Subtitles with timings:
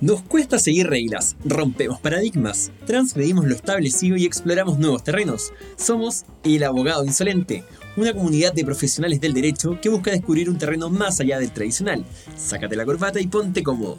[0.00, 5.52] Nos cuesta seguir reglas, rompemos paradigmas, transgredimos lo establecido y exploramos nuevos terrenos.
[5.76, 7.62] Somos El Abogado Insolente,
[7.96, 12.04] una comunidad de profesionales del derecho que busca descubrir un terreno más allá del tradicional.
[12.36, 13.98] Sácate la corbata y ponte cómodo.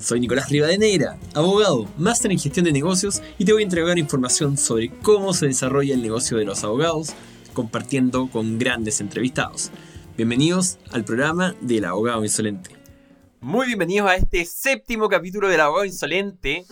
[0.00, 4.56] Soy Nicolás Rivadeneira, abogado, máster en gestión de negocios y te voy a entregar información
[4.56, 7.10] sobre cómo se desarrolla el negocio de los abogados,
[7.52, 9.70] compartiendo con grandes entrevistados.
[10.16, 12.83] Bienvenidos al programa del Abogado Insolente.
[13.44, 16.64] Muy bienvenidos a este séptimo capítulo del Abogado Insolente.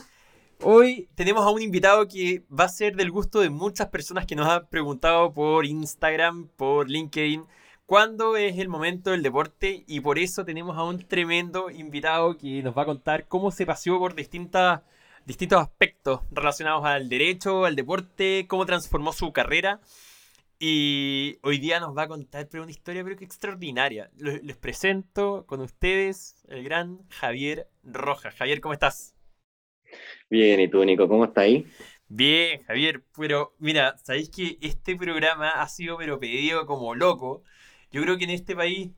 [0.62, 4.34] Hoy tenemos a un invitado que va a ser del gusto de muchas personas que
[4.34, 7.44] nos han preguntado por Instagram, por LinkedIn,
[7.84, 12.62] cuándo es el momento del deporte y por eso tenemos a un tremendo invitado que
[12.62, 14.80] nos va a contar cómo se paseó por distintas,
[15.26, 19.78] distintos aspectos relacionados al derecho, al deporte, cómo transformó su carrera.
[20.64, 24.12] Y hoy día nos va a contar pero una historia pero que extraordinaria.
[24.14, 28.32] Les presento con ustedes el gran Javier Rojas.
[28.36, 29.16] Javier, ¿cómo estás?
[30.30, 31.08] Bien, ¿y tú, Nico?
[31.08, 31.66] ¿Cómo estás ahí?
[32.06, 37.42] Bien, Javier, pero mira, sabéis que este programa ha sido pero pedido como loco.
[37.90, 38.92] Yo creo que en este país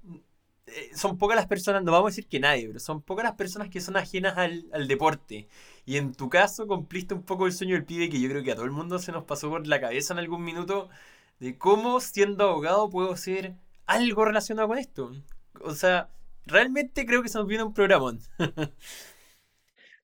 [0.66, 3.36] eh, son pocas las personas, no vamos a decir que nadie, pero son pocas las
[3.36, 5.48] personas que son ajenas al, al deporte.
[5.86, 8.52] Y en tu caso cumpliste un poco el sueño del pibe que yo creo que
[8.52, 10.90] a todo el mundo se nos pasó por la cabeza en algún minuto
[11.40, 13.54] de cómo siendo abogado puedo hacer
[13.86, 15.12] algo relacionado con esto.
[15.60, 16.08] O sea,
[16.46, 18.16] realmente creo que se nos viene un programa.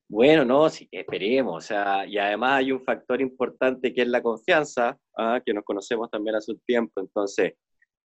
[0.09, 1.64] bueno, no, sí, esperemos.
[1.64, 5.41] O sea, y además hay un factor importante que es la confianza, ¿ah?
[5.45, 7.00] que nos conocemos también hace un tiempo.
[7.00, 7.55] Entonces,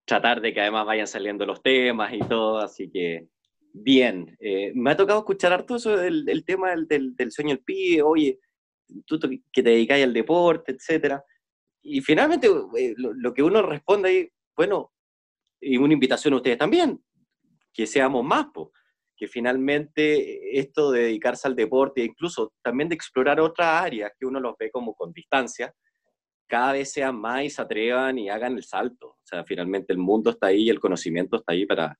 [0.05, 2.59] tratar de que además vayan saliendo los temas y todo.
[2.59, 3.27] Así que,
[3.73, 4.35] bien.
[4.39, 8.39] Eh, me ha tocado escuchar harto eso del, tema del, del, sueño del pibe, oye,
[9.05, 11.23] tú que te dedicas al deporte, etcétera
[11.86, 14.91] y finalmente eh, lo, que uno responde ahí, bueno,
[15.61, 17.00] y una invitación a ustedes también,
[17.72, 18.47] que seamos más,
[19.16, 24.39] que finalmente esto de dedicarse al deporte, incluso también de explorar otras áreas que uno
[24.39, 25.73] los ve como con distancia,
[26.47, 29.09] cada vez sean más y se atrevan y hagan el salto.
[29.09, 31.97] O sea, finalmente el mundo está ahí y el conocimiento está ahí para,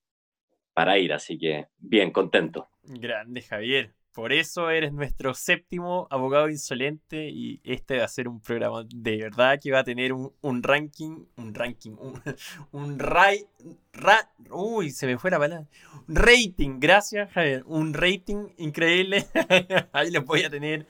[0.74, 2.70] para ir, así que bien, contento.
[2.82, 3.94] Grande, Javier.
[4.16, 9.18] Por eso eres nuestro séptimo abogado insolente y este va a ser un programa de
[9.18, 12.22] verdad que va a tener un, ranking, un ranking, un,
[12.72, 12.98] un
[14.48, 15.66] uy, se me fue la palabra,
[16.08, 19.26] rating, gracias Javier, un rating increíble,
[19.92, 20.86] ahí les voy a tener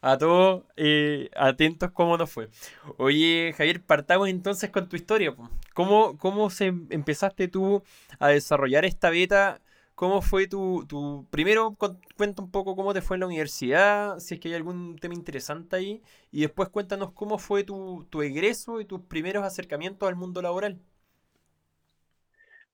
[0.00, 2.50] a todos eh, atentos cómo nos fue.
[2.96, 5.32] Oye Javier, partamos entonces con tu historia,
[5.74, 7.84] ¿cómo, cómo se empezaste tú
[8.18, 9.60] a desarrollar esta beta?
[9.94, 11.76] ¿Cómo fue tu, tu, Primero
[12.16, 15.14] cuenta un poco cómo te fue en la universidad, si es que hay algún tema
[15.14, 20.16] interesante ahí, y después cuéntanos cómo fue tu, tu egreso y tus primeros acercamientos al
[20.16, 20.80] mundo laboral.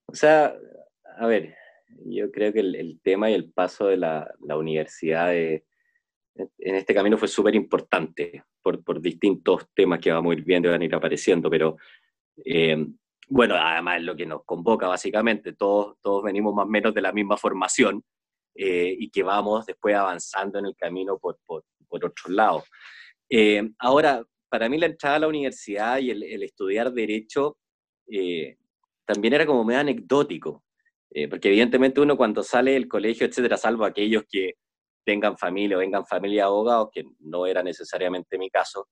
[0.06, 0.54] O sea,
[1.18, 1.54] a ver,
[2.06, 5.62] yo creo que el, tema y el paso de la, la universidad en
[6.58, 10.72] este camino fue súper importante por, por, distintos temas que vamos a ir viendo y
[10.72, 11.76] van a ir apareciendo, pero
[12.44, 12.86] eh,
[13.30, 17.00] bueno, además es lo que nos convoca básicamente, todos, todos venimos más o menos de
[17.00, 18.02] la misma formación
[18.56, 22.64] eh, y que vamos después avanzando en el camino por, por, por otros lados.
[23.28, 27.56] Eh, ahora, para mí la entrada a la universidad y el, estudiar derecho
[28.10, 28.56] eh,
[29.06, 30.64] también era como medio anecdótico,
[31.28, 34.54] porque evidentemente uno cuando sale del colegio, etcétera, salvo aquellos que
[35.04, 38.88] tengan familia o vengan familia abogados, que no era necesariamente mi caso,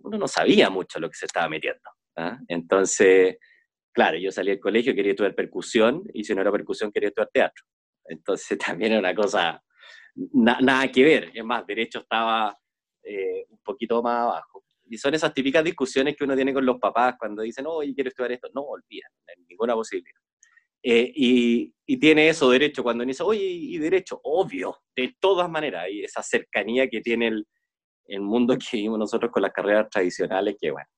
[0.00, 1.88] uno no sabía mucho lo que se estaba metiendo.
[2.16, 2.38] ¿ah?
[2.48, 3.36] Entonces,
[3.92, 7.30] claro, yo salí del colegio, quería estudiar percusión, y si no era percusión, quería estudiar
[7.32, 7.64] teatro.
[8.04, 9.62] Entonces también era una cosa,
[10.14, 11.30] nada que ver.
[11.34, 12.56] Es más, derecho estaba
[13.02, 14.64] eh, un poquito más abajo.
[14.88, 18.08] Y son esas típicas discusiones que uno tiene con los papás cuando dicen, oye, quiero
[18.08, 18.48] estudiar esto.
[18.54, 20.20] No, hay ninguna posibilidad.
[20.84, 25.86] Eh, y, y, tiene eso derecho cuando dice, oye, y derecho, obvio, de todas maneras,
[25.88, 27.46] y esa cercanía que tiene el,
[28.06, 30.88] el mundo que vivimos nosotros con las carreras tradicionales, que bueno,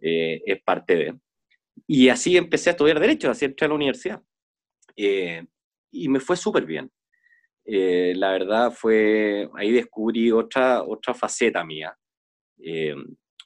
[0.00, 1.18] eh, es parte de.
[1.86, 4.22] Y así empecé a estudiar Derecho, así entré a la universidad.
[4.96, 5.46] Eh,
[5.92, 6.90] y me fue súper bien.
[7.64, 11.96] Eh, la verdad fue, ahí descubrí otra, otra faceta mía.
[12.62, 12.94] Eh,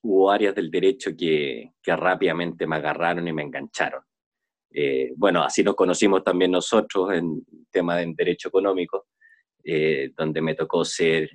[0.02, 4.02] hubo áreas del derecho que, que, rápidamente me agarraron y me engancharon.
[5.16, 9.06] bueno, así nos conocimos también nosotros en tema de derecho económico,
[10.16, 11.28] donde me tocó ser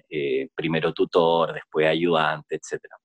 [0.56, 2.98] primero tutor, después ayudante, etcétera.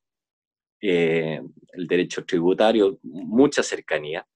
[0.85, 1.41] Eh,
[1.75, 4.27] el derecho tributario, mucha cercanía.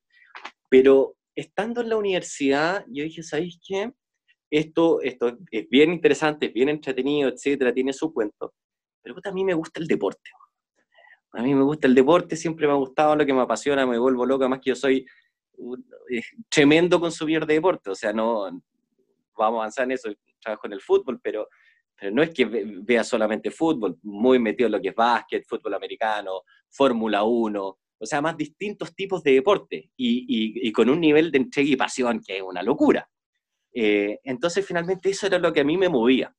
[0.70, 3.92] Pero estando en la universidad, yo dije, ¿sabéis qué?
[4.48, 8.54] Esto, esto es bien interesante, es bien entretenido, etcétera, tiene su cuento.
[9.02, 10.30] Pero a mí me gusta el deporte.
[11.32, 13.98] A mí me gusta el deporte, siempre me ha gustado lo que me apasiona, me
[13.98, 15.04] vuelvo loca, más que yo soy
[15.58, 15.84] un,
[16.48, 17.90] tremendo consumidor de deporte.
[17.90, 18.44] O sea, no
[19.36, 20.10] vamos a avanzar en eso,
[20.40, 21.48] trabajo en el fútbol, pero
[21.98, 25.74] pero no es que vea solamente fútbol, muy metido en lo que es básquet, fútbol
[25.74, 31.38] americano, Fórmula 1, o sea, más distintos tipos de deporte y, con un nivel de
[31.38, 33.08] entrega y pasión que es una locura.
[33.72, 36.34] Eh, entonces, finalmente, eso era lo que a mí me movía.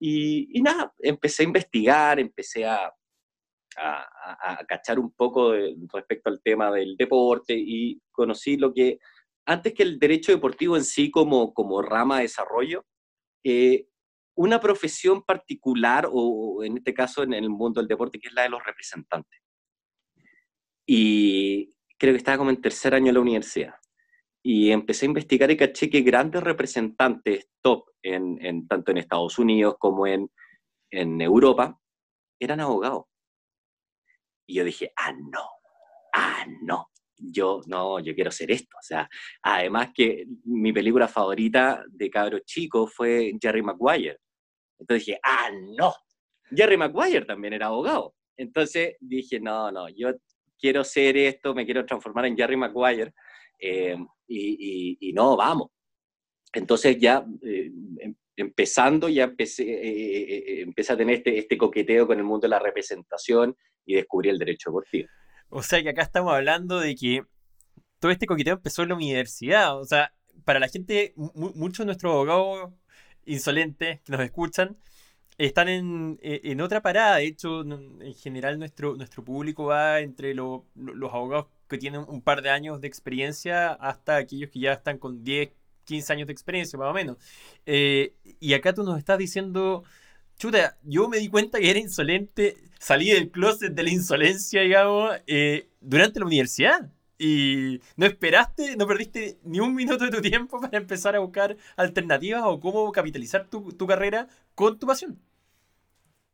[0.00, 2.92] Y, nada, empecé a investigar, empecé a,
[3.76, 5.52] a, cachar un poco
[5.92, 8.98] respecto al tema del deporte y conocí lo que,
[9.46, 12.84] antes que el derecho deportivo en sí como, como rama de desarrollo,
[13.44, 13.86] eh,
[14.34, 18.42] una profesión particular, o en este caso en el mundo del deporte, que es la
[18.42, 19.40] de los representantes.
[20.86, 23.74] Y creo que estaba como en tercer año de la universidad.
[24.44, 29.76] Y empecé a investigar y caché que grandes representantes top, en, tanto en Estados Unidos
[29.78, 30.28] como en,
[30.90, 31.78] en Europa,
[32.40, 33.04] eran abogados.
[34.46, 35.48] Y yo dije, ah, no,
[36.12, 36.91] ah, no,
[37.22, 38.76] yo no, yo quiero ser esto.
[38.78, 39.08] O sea,
[39.42, 44.18] además que mi película favorita de cabro chico fue Jerry Maguire.
[44.78, 45.94] Entonces dije, ah, no,
[46.50, 48.14] Jerry Maguire también era abogado.
[48.36, 50.12] Entonces dije, no, no, yo
[50.58, 53.12] quiero ser esto, me quiero transformar en Jerry Maguire.
[53.58, 53.96] Eh,
[54.28, 55.68] y, no, vamos.
[56.52, 57.70] Entonces ya eh,
[58.00, 62.50] em, empezando, ya empecé, eh, empecé a tener este, este coqueteo con el mundo de
[62.50, 65.08] la representación y descubrí el derecho deportivo.
[65.54, 67.24] O sea que acá estamos hablando de que
[67.98, 69.78] todo este coqueteo empezó en la universidad.
[69.78, 70.14] O sea,
[70.44, 72.72] para la gente, muchos de nuestros abogados
[73.26, 74.78] insolentes que nos escuchan
[75.36, 77.16] están en, e, otra parada.
[77.16, 80.62] De hecho, en general nuestro, nuestro público va entre los
[81.12, 85.22] abogados que tienen un par de años de experiencia hasta aquellos que ya están con
[85.22, 85.50] 10,
[85.84, 87.18] 15 años de experiencia, más o menos.
[87.66, 89.84] Eh, y acá tú nos estás diciendo
[90.42, 95.12] chuta, yo me di cuenta que era insolente, salí del closet de la insolencia, digamos,
[95.28, 96.90] eh, durante la universidad.
[97.16, 101.56] Y no esperaste, no perdiste ni un minuto de tu tiempo para empezar a buscar
[101.76, 105.16] alternativas o cómo capitalizar tu, carrera con tu pasión.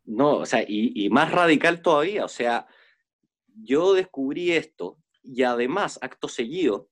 [0.06, 2.66] No, o sea, y, más radical todavía, o sea,
[3.62, 6.88] yo descubrí esto y además, acto seguido,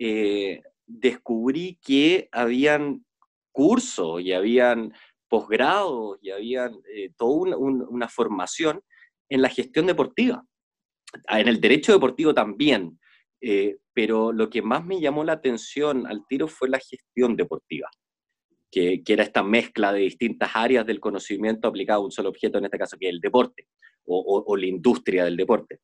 [0.00, 3.04] eh, descubrí que habían
[3.52, 4.92] cursos y habían
[5.28, 8.82] posgrados y había eh, toda una formación
[9.28, 10.44] en la gestión deportiva,
[11.28, 12.98] en el derecho deportivo también,
[13.40, 17.88] eh, pero lo que más me llamó la atención al tiro fue la gestión deportiva,
[18.70, 22.64] que, era esta mezcla de distintas áreas del conocimiento aplicado a un solo objeto, en
[22.64, 23.68] este caso que es el deporte
[24.04, 25.80] o, la industria del deporte.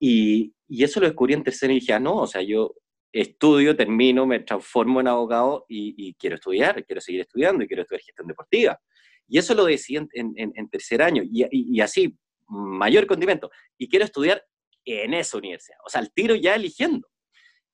[0.00, 2.74] Y, eso lo descubrí en tercera y dije, ah, no, o sea, yo
[3.12, 8.02] estudio, termino, me transformo en abogado y, quiero estudiar, quiero seguir estudiando y quiero estudiar
[8.02, 8.80] gestión deportiva.
[9.26, 12.16] Y eso lo decía en, tercer año y, así,
[12.46, 13.50] mayor condimento.
[13.76, 14.42] Y quiero estudiar
[14.84, 17.08] en esa universidad, o sea, el tiro ya eligiendo.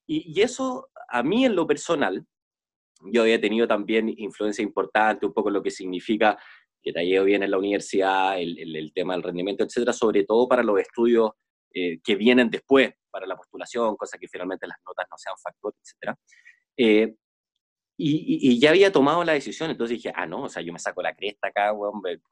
[0.06, 2.26] Y, eso a mí en lo personal,
[3.12, 6.38] yo había tenido también influencia importante, un poco lo que significa
[6.82, 10.62] que te llevo bien en la universidad, el, tema del rendimiento, etcétera, sobre todo para
[10.62, 11.30] los estudios
[11.74, 15.74] eh, que vienen después, para la postulación, cosa que finalmente las notas no sean factor,
[15.82, 16.16] etc.
[16.76, 17.14] Eh,
[17.96, 21.02] y, ya había tomado la decisión, entonces dije, ah, no, o sea, yo me saco
[21.02, 21.72] la cresta acá,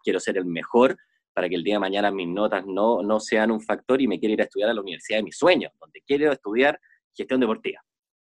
[0.03, 0.97] quiero ser el mejor
[1.33, 4.19] para que el día de mañana mis notas no, no sean un factor y me
[4.19, 6.81] quiero ir a estudiar a la universidad de mis sueños, donde quiero estudiar
[7.15, 7.81] gestión deportiva.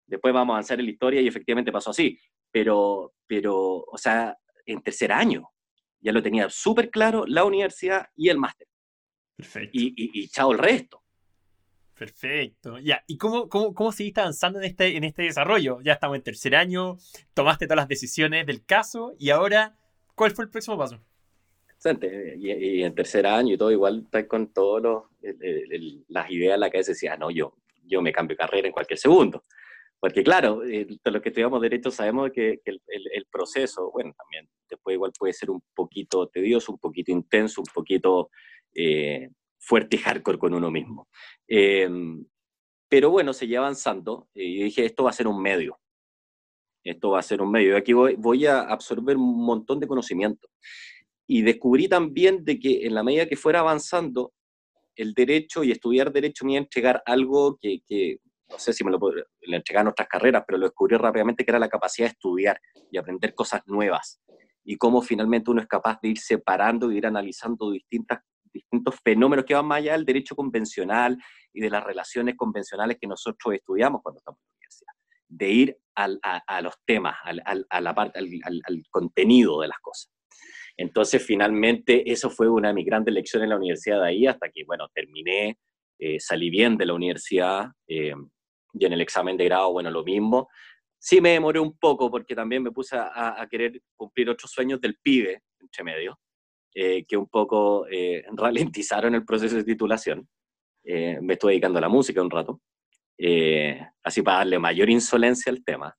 [0.05, 2.19] Después vamos a avanzar en la historia y efectivamente pasó así,
[2.51, 5.49] pero, pero o sea, en tercer año
[5.99, 8.67] ya lo tenía súper claro la universidad y el máster.
[9.35, 9.71] Perfecto.
[9.73, 11.03] Y, y, y chao el resto.
[11.97, 12.77] Perfecto.
[12.79, 15.79] Ya, ¿y cómo, cómo, cómo seguiste avanzando en este, en este desarrollo?
[15.81, 16.97] Ya estamos en tercer año,
[17.33, 19.77] tomaste todas las decisiones del caso y ahora,
[20.13, 21.01] ¿cuál fue el próximo paso?
[22.39, 25.03] Y, en tercer año y todo, igual estás con todas
[26.07, 28.99] las ideas en la cabeza decía, ah, no, yo, yo me cambio carrera en cualquier
[28.99, 29.45] segundo.
[29.99, 34.93] Porque claro, eh, los que estudiamos Derecho sabemos que, el, el, proceso, bueno, también después
[34.93, 38.29] igual puede ser un poquito tedioso, un poquito intenso, un poquito
[38.75, 39.29] eh,
[39.67, 41.09] fuerte y hardcore con uno mismo.
[41.47, 42.25] Em,
[42.89, 45.77] pero bueno, seguía avanzando y dije, esto va a ser un medio.
[46.83, 47.73] Esto va a ser un medio.
[47.73, 50.47] Y aquí voy, voy a absorber un montón de conocimiento.
[51.27, 54.31] Y descubrí también de que en la medida que fuera avanzando,
[54.95, 58.19] el derecho y estudiar derecho me iba a entregar algo que, que
[58.49, 61.59] no sé si me lo le entregaron otras carreras, pero lo descubrí rápidamente que era
[61.59, 62.59] la capacidad de estudiar
[62.89, 64.21] y aprender cosas nuevas.
[64.63, 68.19] Y cómo finalmente uno es capaz de ir separando y ir analizando distintas
[68.57, 71.17] distintos fenómenos que van más allá del derecho convencional
[71.53, 74.93] y de las relaciones convencionales que nosotros estudiamos cuando estamos en la universidad,
[75.29, 80.11] de ir a, los temas, al, a la parte, al, contenido de las cosas.
[80.77, 84.49] Entonces, finalmente, eso fue una de mis grandes lecciones en la universidad de ahí, hasta
[84.49, 85.57] que, bueno, terminé,
[85.99, 88.13] eh, salí bien de la universidad eh,
[88.73, 90.49] y en el examen de grado, bueno, lo mismo.
[90.99, 94.79] Sí me demoré un poco porque también me puse a, a querer cumplir otros sueños
[94.79, 96.19] del pibe, entre medio,
[96.79, 100.29] eh, que un poco eh, ralentizaron el proceso de titulación.
[100.83, 102.61] me estuve dedicando a la música un rato,
[104.03, 105.91] así para darle mayor insolencia al tema.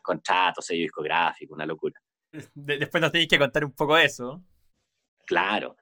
[0.00, 2.00] contrato, sello discográfico, una locura.
[2.54, 4.44] después nos tenéis que contar un poco eso.
[5.26, 5.76] Claro.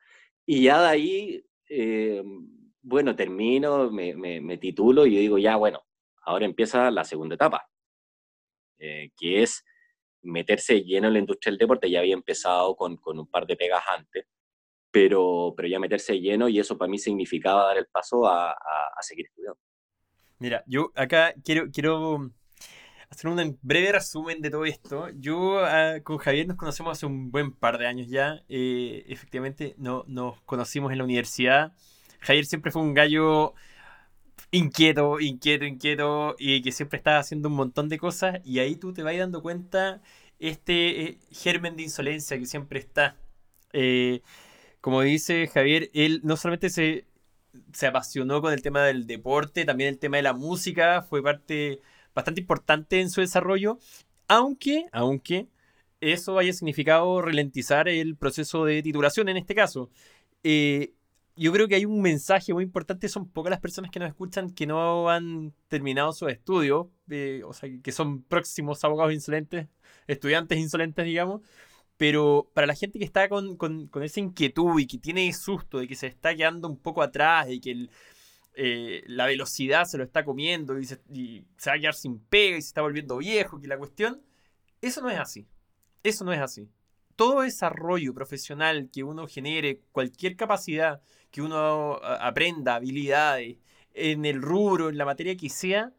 [0.46, 1.44] Y ya de ahí,
[2.80, 5.82] bueno, termino, me, me, me titulo y digo, ya, bueno,
[6.22, 7.68] ahora empieza la segunda etapa,
[8.78, 9.62] que es
[10.22, 11.90] meterse lleno en la industria del deporte.
[11.90, 14.26] Ya había empezado con, con un par de pegas antes,
[14.90, 19.02] pero, pero ya meterse lleno y eso para mí significaba dar el paso a, a,
[19.02, 19.58] seguir estudiando.
[20.38, 22.30] Mira, yo acá quiero, quiero
[23.10, 25.08] hacer un breve resumen de todo esto.
[25.16, 28.42] Yo ah, con Javier nos conocemos hace un buen par de años ya.
[28.48, 31.72] Eh, efectivamente, no, nos conocimos en la universidad.
[32.20, 33.54] Javier siempre fue un gallo
[34.52, 38.92] inquieto, inquieto, inquieto, y que siempre estaba haciendo un montón de cosas, y ahí tú
[38.92, 40.02] te vas dando cuenta
[40.38, 43.16] este eh, germen de insolencia que siempre está.
[43.72, 44.22] Eh,
[44.80, 47.06] como dice Javier, él no solamente se,
[47.72, 51.80] se apasionó con el tema del deporte, también el tema de la música fue parte
[52.14, 53.78] bastante importante en su desarrollo,
[54.28, 55.48] aunque, aunque
[56.00, 59.90] eso haya significado ralentizar el proceso de titulación en este caso.
[60.42, 60.94] Eh,
[61.36, 64.50] yo creo que hay un mensaje muy importante, son pocas las personas que nos escuchan
[64.50, 66.88] que no han terminado sus estudios,
[67.44, 69.68] o sea, que son próximos abogados insolentes,
[70.06, 71.42] estudiantes insolentes, digamos,
[71.96, 73.58] pero para la gente que está con,
[74.02, 77.60] esa inquietud y que tiene susto de que se está quedando un poco atrás y
[77.60, 77.88] que
[78.54, 82.18] eh, la velocidad se lo está comiendo y se, y se va a quedar sin
[82.18, 84.22] pega y se está volviendo viejo, que la cuestión,
[84.80, 85.46] eso no es así,
[86.02, 86.70] eso no es así.
[87.16, 93.58] Todo desarrollo profesional que uno genere, cualquier capacidad que uno aprenda, habilidades,
[93.94, 95.92] en el rubro, en la materia que sea,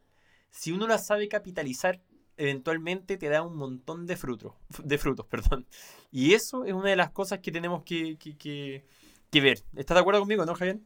[0.50, 2.02] si uno la sabe capitalizar,
[2.38, 5.66] eventualmente te da un montón de frutos, de frutos, perdón.
[6.12, 8.18] Y eso es una de las cosas que tenemos que,
[9.32, 9.60] ver.
[9.76, 10.80] ¿Estás de acuerdo conmigo, no, Javier?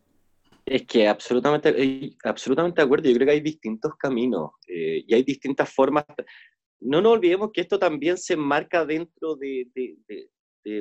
[0.65, 3.07] Es que absolutamente, eh, absolutamente de acuerdo.
[3.07, 6.05] Yo creo que hay distintos caminos eh, y hay distintas formas
[6.85, 9.67] no nos olvidemos que esto también se enmarca dentro de,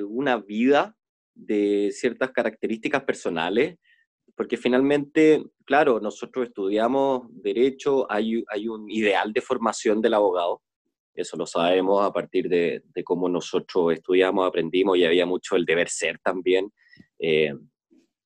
[0.09, 0.97] una vida
[1.34, 3.76] de ciertas características personales,
[4.36, 10.62] porque finalmente, claro, nosotros estudiamos derecho, hay, hay un ideal de formación del abogado,
[11.14, 15.88] eso lo sabemos a partir de, cómo nosotros estudiamos, aprendimos y había mucho el deber
[15.88, 16.72] ser también.
[17.20, 17.54] Eh,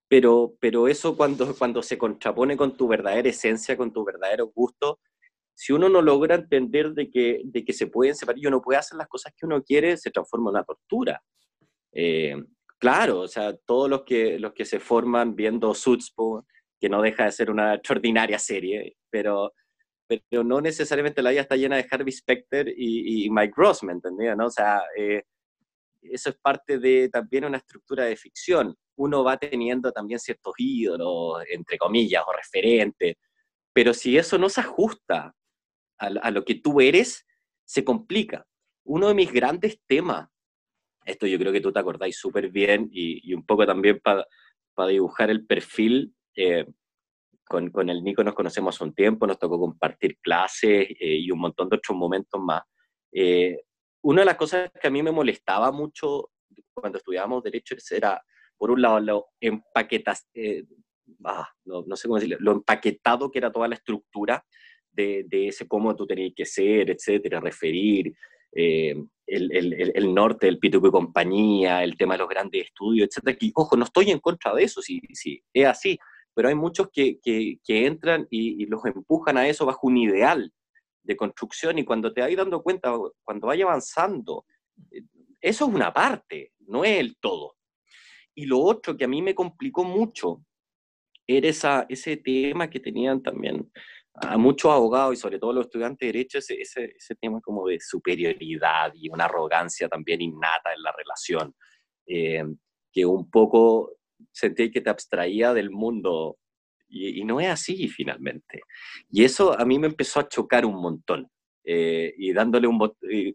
[0.09, 5.01] pero, pero eso cuando, cuando se contrapone con tu verdadera esencia, con tu verdadero gusto,
[5.55, 8.79] si uno no logra entender de que, de que se pueden separar y uno puede
[8.79, 11.23] hacer las cosas que uno quiere, se transforma en una tortura.
[11.93, 12.37] Eh,
[12.79, 16.13] claro, o sea, todos los que, los que se forman viendo Suits,
[16.81, 19.53] que no deja de ser una extraordinaria serie, pero,
[20.07, 24.35] pero no necesariamente la vida está llena de Harvey Specter y, Mike Ross, ¿me entendía?
[24.35, 24.47] ¿no?
[24.47, 25.23] O sea, eh,
[26.03, 28.75] eso es parte de también una estructura de ficción.
[28.97, 33.17] Uno va teniendo también ciertos ídolos, entre comillas, o referentes,
[33.73, 35.35] pero si eso no se ajusta
[35.99, 37.27] a, lo que tú eres,
[37.65, 38.47] se complica.
[38.85, 40.29] Uno de mis grandes temas,
[41.09, 44.27] esto yo creo que tú te acordáis súper bien y, un poco también para
[44.89, 46.67] dibujar el perfil, eh,
[47.45, 51.31] con, con, el Nico nos conocemos hace un tiempo, nos tocó compartir clases eh, y
[51.31, 52.63] un montón de otros momentos más.
[53.11, 53.63] Eh,
[54.03, 56.31] una de las cosas que a mí me molestaba mucho
[56.75, 58.23] cuando estudiábamos Derecho era,
[58.57, 60.29] por un lado, lo empaquetas,
[61.25, 64.45] ah, no, no, sé cómo decirlo, lo empaquetado que era toda la estructura
[64.93, 68.15] de, ese cómo tú tenías que ser, etcétera, referir,
[68.53, 68.95] eh,
[69.27, 73.37] el, el, el, norte del P2P compañía, el tema de los grandes estudios, etcétera.
[73.55, 75.99] Ojo, no estoy en contra de eso, si, si es así,
[76.35, 80.53] pero hay muchos que, que, que entran y, los empujan a eso bajo un ideal
[81.03, 82.93] de construcción y cuando te vas dando cuenta,
[83.25, 84.47] cuando vaya avanzando,
[84.91, 85.03] eh,
[85.41, 87.57] eso es una parte, no es el todo.
[88.35, 90.43] Y lo otro que a mí me complicó mucho
[91.27, 93.71] era esa, ese tema que tenían también
[94.21, 97.79] a muchos abogados y sobre todo los estudiantes de derecho ese, ese, tema como de
[97.81, 101.55] superioridad y una arrogancia también innata en la relación,
[102.07, 102.45] eh,
[102.93, 103.93] que un poco
[104.33, 106.39] sentí que te abstraía del mundo
[106.89, 108.63] y, no es así finalmente.
[109.11, 111.29] Y eso a mí me empezó a chocar un montón.
[111.65, 112.79] Eh, y dándole un,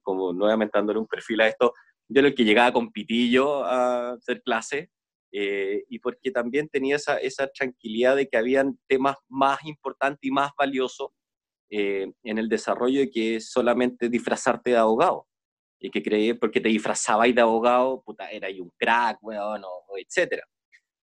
[0.01, 1.73] como nuevamente dándole un perfil a esto,
[2.07, 4.89] yo el que llegaba con pitillo a hacer clase,
[5.35, 10.29] eh, y porque también tenía esa, esa, tranquilidad de que habían temas más importantes y
[10.29, 11.09] más valiosos
[11.71, 15.27] eh, en el desarrollo de que solamente disfrazarte de abogado.
[15.79, 20.43] Y que creí, porque te disfrazabais de abogado, puta, era un crack, weón, o, etcétera.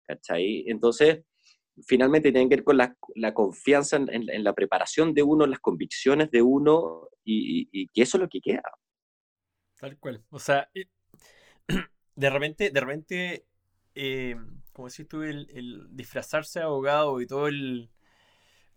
[0.06, 0.64] ¿Cachai?
[0.68, 1.24] Entonces,
[1.84, 5.58] finalmente tiene que ver con la, la confianza en, en, la preparación de uno, las
[5.58, 8.62] convicciones de uno, y, y, que eso es lo que queda.
[9.76, 10.24] Tal cual.
[10.30, 10.70] O sea,
[12.14, 13.49] de repente, de repente
[13.94, 14.36] eh,
[14.72, 17.90] como decís tú, el, disfrazarse de abogado y todo el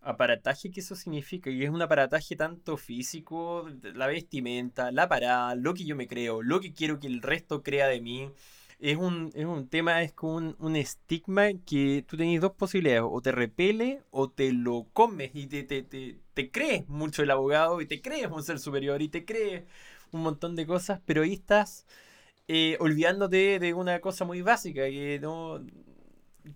[0.00, 5.74] aparataje que eso significa, y es un aparataje tanto físico, la vestimenta, la parada, lo
[5.74, 8.30] que yo me creo, lo que quiero que el resto crea de mí.
[8.80, 13.20] Es un, es un tema, es como un, estigma que tú tenés dos posibilidades, o
[13.22, 17.80] te repele o te lo comes y te, te, te, te crees mucho el abogado
[17.80, 19.64] y te crees un ser superior y te crees
[20.12, 21.86] un montón de cosas, pero ahí estás
[22.48, 25.64] eh, olvidándote de una cosa muy básica, que no...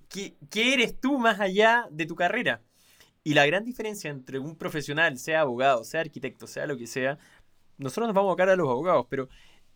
[0.09, 0.37] ¿Qué,
[0.75, 2.63] eres tú más allá de tu carrera?
[3.25, 7.19] Y la gran diferencia entre un profesional, sea abogado, sea arquitecto, sea lo que sea,
[7.79, 9.29] nosotros nos vamos a cara a los abogados, pero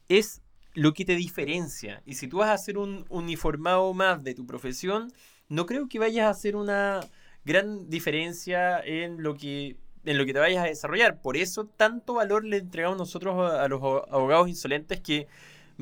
[0.08, 0.42] es
[0.74, 2.02] lo que te diferencia.
[2.04, 5.12] Y si tú vas a ser un uniformado más de tu profesión,
[5.48, 7.00] no creo que vayas a hacer una
[7.44, 11.20] gran diferencia en lo que en lo que te vayas a desarrollar.
[11.22, 15.28] Por eso tanto valor le entregamos nosotros a, los abogados insolentes que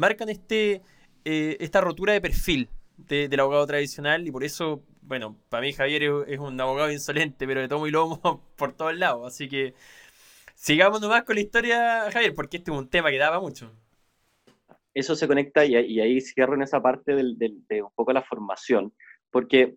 [0.00, 0.82] marcan este,
[1.24, 6.02] eh, esta rotura de perfil del abogado tradicional y por eso, bueno, para mí Javier
[6.26, 9.26] es, un abogado insolente, pero de tomo y lomo por todos lados.
[9.26, 9.74] Así que
[10.54, 13.72] sigamos nomás con la historia, Javier, porque este es un tema que daba mucho.
[14.92, 18.92] Eso se conecta y, ahí cierro en esa parte de un poco la formación,
[19.30, 19.76] porque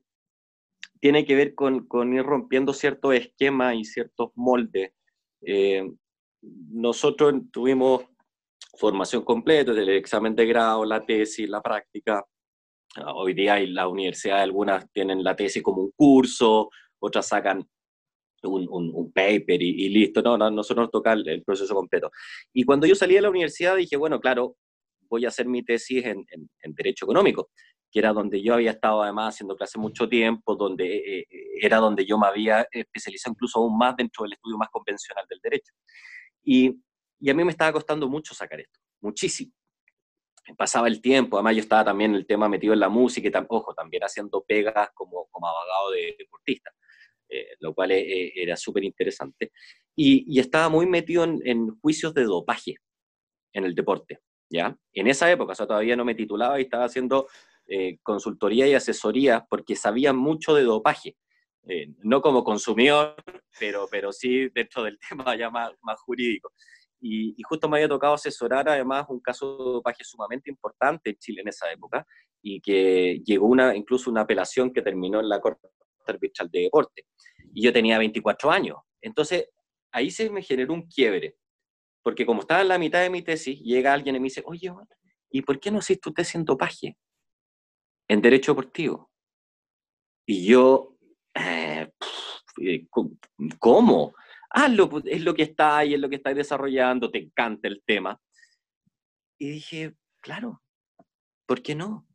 [1.00, 4.94] tiene que ver con, ir rompiendo ciertos esquemas y ciertos moldes.
[5.42, 5.86] Eh,
[6.42, 8.06] nosotros tuvimos
[8.76, 12.24] formación completa, desde el examen de grado, la tesis, la práctica.
[12.96, 17.68] Ah, hoy día hay la universidad, algunas tienen la tesis como un curso, otras sacan
[18.44, 20.22] un, un, paper y, listo.
[20.22, 22.12] No, no, nosotros nos toca el, proceso completo.
[22.54, 24.58] Y cuando yo salí de la universidad dije, bueno, claro,
[25.10, 27.50] voy a hacer mi tesis en, en, Derecho Económico,
[27.92, 31.26] que era donde yo había estado además haciendo clase mucho tiempo, donde eh, eh,
[31.62, 35.40] era donde yo me había especializado incluso aún más dentro del estudio más convencional del
[35.42, 35.74] derecho.
[36.44, 36.80] Y
[37.24, 39.54] y a mí me estaba costando mucho sacar esto, muchísimo.
[40.58, 43.32] Pasaba el tiempo, además yo estaba también en el tema metido en la música y,
[43.32, 46.72] también haciendo pegas como, como abogado de deportista,
[47.30, 49.54] eh, lo cual eh, eh, era súper interesante.
[49.96, 52.76] Y, estaba muy metido en, juicios de dopaje
[53.54, 54.78] en el deporte, ¿ya?
[54.92, 57.28] En esa época, o sea, todavía no me titulaba y estaba haciendo
[58.04, 61.16] consultoría y asesoría porque sabía mucho de dopaje.
[62.00, 63.16] no como consumidor,
[63.58, 66.52] pero, pero sí dentro del tema ya más, más jurídico.
[67.06, 71.42] Y, justo me había tocado asesorar además un caso de dopaje sumamente importante en Chile
[71.42, 72.08] en esa época
[72.42, 75.68] y que llegó una, incluso una apelación que terminó en la Corte
[76.08, 77.06] Arbitral de Deporte.
[77.54, 78.78] Y yo tenía 24 años.
[79.02, 79.50] Entonces,
[79.92, 81.36] ahí se me generó un quiebre,
[82.02, 84.72] porque como estaba en la mitad de mi tesis, llega alguien y me dice, oye,
[85.30, 86.98] ¿y por qué no haces tu tesis en dopaje?
[88.08, 89.12] En derecho deportivo.
[90.26, 90.96] Y yo,
[91.36, 91.92] eh,
[92.62, 92.88] eh,
[93.60, 94.14] ¿cómo?
[94.54, 97.82] Hazlo, pues, es lo que está ahí, es lo que estás desarrollando, te encanta el
[97.86, 98.20] tema.
[99.40, 100.62] Y dije, claro,
[101.46, 102.08] ¿por qué no?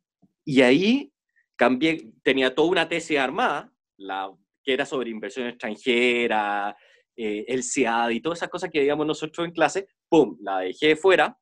[0.45, 1.13] Y ahí
[1.55, 4.31] cambié, tenía toda una tesis armada, la,
[4.63, 6.75] que era sobre inversión extranjera,
[7.15, 10.95] eh, el CIAD y todas esas cosas que veíamos nosotros en clase, ¡pum!, la dejé
[10.95, 11.37] fuera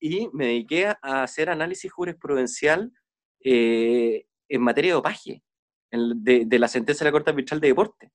[0.00, 2.92] y me dediqué a hacer análisis jurisprudencial
[3.44, 5.42] eh, en materia de dopaje,
[5.90, 8.12] de, de, la sentencia de la Corte Arbitral de Deporte.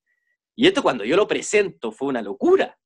[0.55, 2.77] Y esto cuando yo lo presento fue una locura.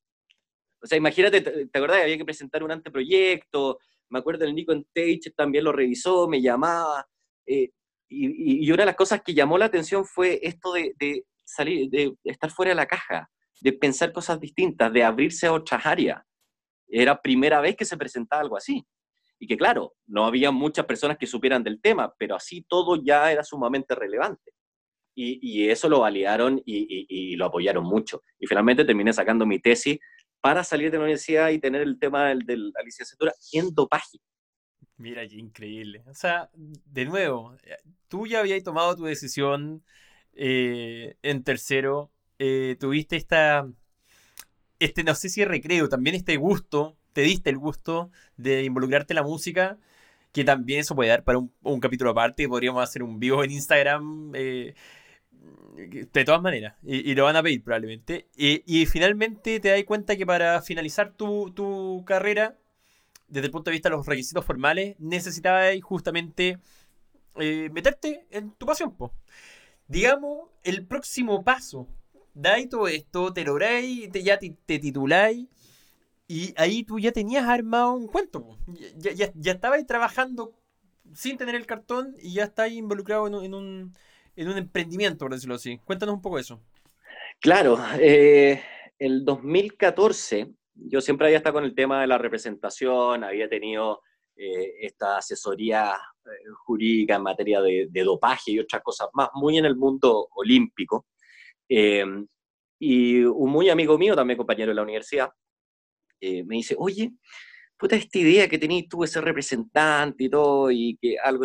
[0.82, 2.02] O sea, imagínate, ¿te, acordás?
[2.02, 3.78] Había que presentar un anteproyecto,
[4.08, 7.06] me acuerdo el Nico Tage también lo revisó, me llamaba.
[7.46, 7.70] Eh,
[8.08, 12.50] y, una de las cosas que llamó la atención fue esto de, salir, de estar
[12.50, 13.30] fuera de la caja,
[13.60, 16.22] de pensar cosas distintas, de abrirse a otras áreas.
[16.88, 18.84] Era primera vez que se presentaba algo así.
[19.38, 23.30] Y que claro, no había muchas personas que supieran del tema, pero así todo ya
[23.30, 24.52] era sumamente relevante
[25.20, 28.22] y, eso lo validaron y, lo apoyaron mucho.
[28.38, 29.98] Y finalmente terminé sacando mi tesis
[30.40, 34.18] para salir de la universidad y tener el tema de la licenciatura en dopaje.
[34.96, 36.02] Mira, qué increíble.
[36.06, 37.76] O sea, de nuevo, eh,
[38.08, 39.82] tú ya habías tomado tu decisión
[40.34, 43.66] eh, en tercero, eh, tuviste esta,
[44.78, 49.16] este, no sé si recreo, también este gusto, te diste el gusto de involucrarte en
[49.16, 49.78] la música,
[50.32, 54.32] que también eso puede dar para un, capítulo aparte, podríamos hacer un vivo en Instagram
[55.88, 58.28] de todas maneras, y, lo van a pedir probablemente.
[58.36, 62.56] Y, finalmente te das cuenta que para finalizar tu, carrera,
[63.28, 66.58] desde el punto de vista de los requisitos formales, necesitabas justamente
[67.36, 68.94] eh, meterte en tu pasión.
[69.88, 71.88] Digamos, el próximo paso,
[72.34, 75.48] dais todo esto, te lográis, te, ya te, tituláis,
[76.28, 78.56] y ahí tú ya tenías armado un cuento.
[78.96, 80.54] Ya, ya, ya estabas trabajando
[81.12, 83.92] sin tener el cartón y ya estáis involucrado en un
[84.40, 85.78] en un emprendimiento, por decirlo así.
[85.84, 86.62] Cuéntanos un poco eso.
[87.40, 88.62] Claro, eh,
[88.98, 94.00] el 2014 yo siempre había estado con el tema de la representación, había tenido
[94.34, 95.92] esta asesoría
[96.64, 101.06] jurídica en materia de, dopaje y otras cosas más, muy en el mundo olímpico.
[102.78, 105.28] y un muy amigo mío, también compañero de la universidad,
[106.22, 107.12] me dice, oye,
[107.76, 111.44] puta, esta idea que tenías tú, ese representante y todo, y que algo,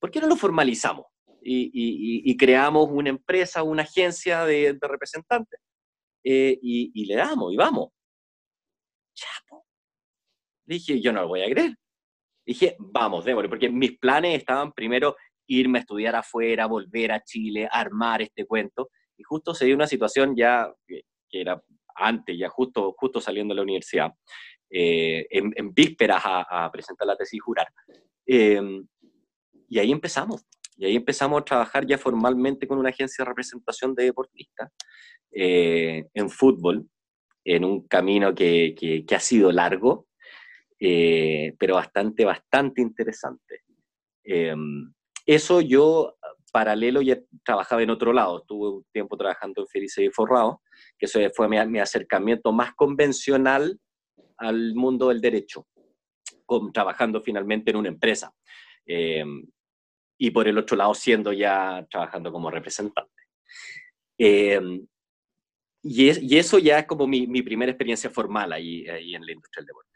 [0.00, 1.11] ¿por qué no lo formalizamos?
[1.44, 5.60] Y, creamos una empresa, una agencia de, representantes,
[6.24, 7.90] eh, y, le damos, y vamos.
[9.14, 9.66] Chapo.
[10.64, 11.74] Dije, yo no lo voy a creer.
[12.46, 17.68] Dije, vamos, démosle, porque mis planes estaban primero irme a estudiar afuera, volver a Chile,
[17.70, 21.62] armar este cuento, y justo se dio una situación ya que, era
[21.94, 24.12] antes, ya justo, justo saliendo de la universidad,
[24.70, 27.68] eh, en, vísperas a, presentar la tesis y jurar.
[28.26, 28.86] Em,
[29.68, 30.44] y ahí empezamos.
[30.82, 34.68] Y ahí empezamos a trabajar ya formalmente con una agencia de representación de deportistas
[35.30, 36.88] eh, en fútbol,
[37.44, 40.08] en un camino que, que, ha sido largo,
[40.80, 43.60] eh, pero bastante, bastante interesante.
[44.24, 44.92] Em,
[45.24, 46.16] eso yo,
[46.50, 48.40] paralelo, ya trabajaba en otro lado.
[48.40, 50.62] Estuve un tiempo trabajando en Felice y Forrado,
[50.98, 53.78] que eso fue mi, mi acercamiento más convencional
[54.36, 55.64] al mundo del derecho,
[56.44, 58.34] con, trabajando finalmente en una empresa.
[58.84, 59.24] Eh,
[60.24, 63.10] y por el otro lado, siendo ya trabajando como representante.
[64.16, 64.60] Eh,
[65.82, 69.62] y, eso ya es como mi, mi primera experiencia formal ahí, ahí, en la industria
[69.62, 69.90] del deporte.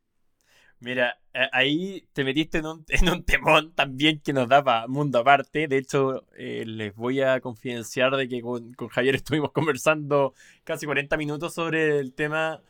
[0.80, 1.16] Mira,
[1.52, 5.68] ahí te metiste en un, en un temón también que nos daba mundo aparte.
[5.68, 10.34] De hecho, eh, les voy a confidenciar de que con, con, Javier estuvimos conversando
[10.64, 12.60] casi 40 minutos sobre el tema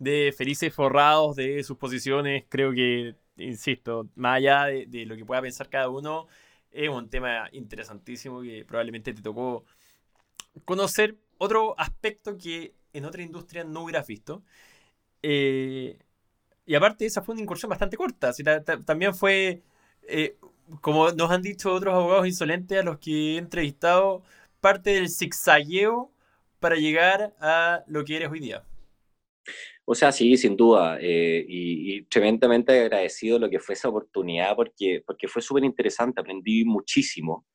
[0.00, 2.46] de felices forrados de sus posiciones.
[2.48, 6.26] Creo que, insisto, más allá de, lo que pueda pensar cada uno,
[6.76, 9.64] es un tema interesantísimo que probablemente te tocó
[10.64, 14.42] conocer otro aspecto que en otra industria no hubieras visto.
[15.22, 15.98] Eh,
[16.66, 18.32] y aparte, esa fue una incursión bastante corta.
[18.84, 19.62] también fue,
[20.02, 20.36] eh,
[20.80, 24.22] como nos han dicho otros abogados insolentes a los que he entrevistado,
[24.60, 26.10] parte del zigzagueo
[26.60, 28.64] para llegar a lo que eres hoy día.
[29.88, 35.02] O sea, sí, sin duda, eh, y, tremendamente agradecido lo que fue esa oportunidad porque,
[35.06, 37.46] porque fue súper interesante, aprendí muchísimo.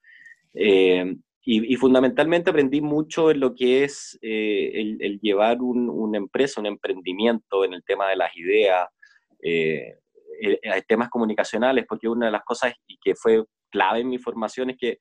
[0.53, 1.13] Eh,
[1.43, 7.65] y, fundamentalmente aprendí mucho en lo que es eh, el, llevar una empresa, un emprendimiento
[7.65, 8.87] en el tema de las ideas,
[10.87, 14.77] temas comunicacionales, porque una de las cosas y que fue clave en mi formación es
[14.77, 14.99] que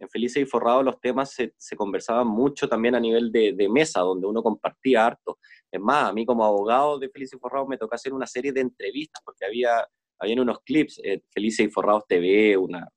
[0.00, 4.26] en Felices y Forrado los temas se, conversaban mucho también a nivel de, mesa, donde
[4.26, 5.38] uno compartía harto.
[5.70, 8.52] Es más, a mí como abogado de Felices y Forrados me tocó hacer una serie
[8.52, 9.86] de entrevistas, porque había,
[10.18, 12.88] había unos clips, eh, Felices y Forrados TV, una,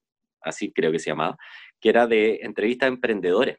[0.42, 1.38] así creo que se llamaba,
[1.80, 3.58] que era de entrevistas a emprendedores.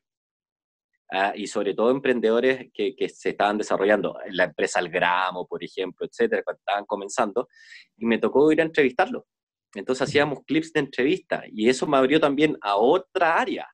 [1.15, 6.07] Ah, y sobre todo emprendedores que, se estaban desarrollando, la empresa El Gramo, por ejemplo,
[6.07, 7.49] etcétera, cuando estaban comenzando,
[7.99, 9.25] y me tocó ir a entrevistarlos
[9.75, 13.69] entonces hacíamos clips de entrevista y eso me abrió también a otra área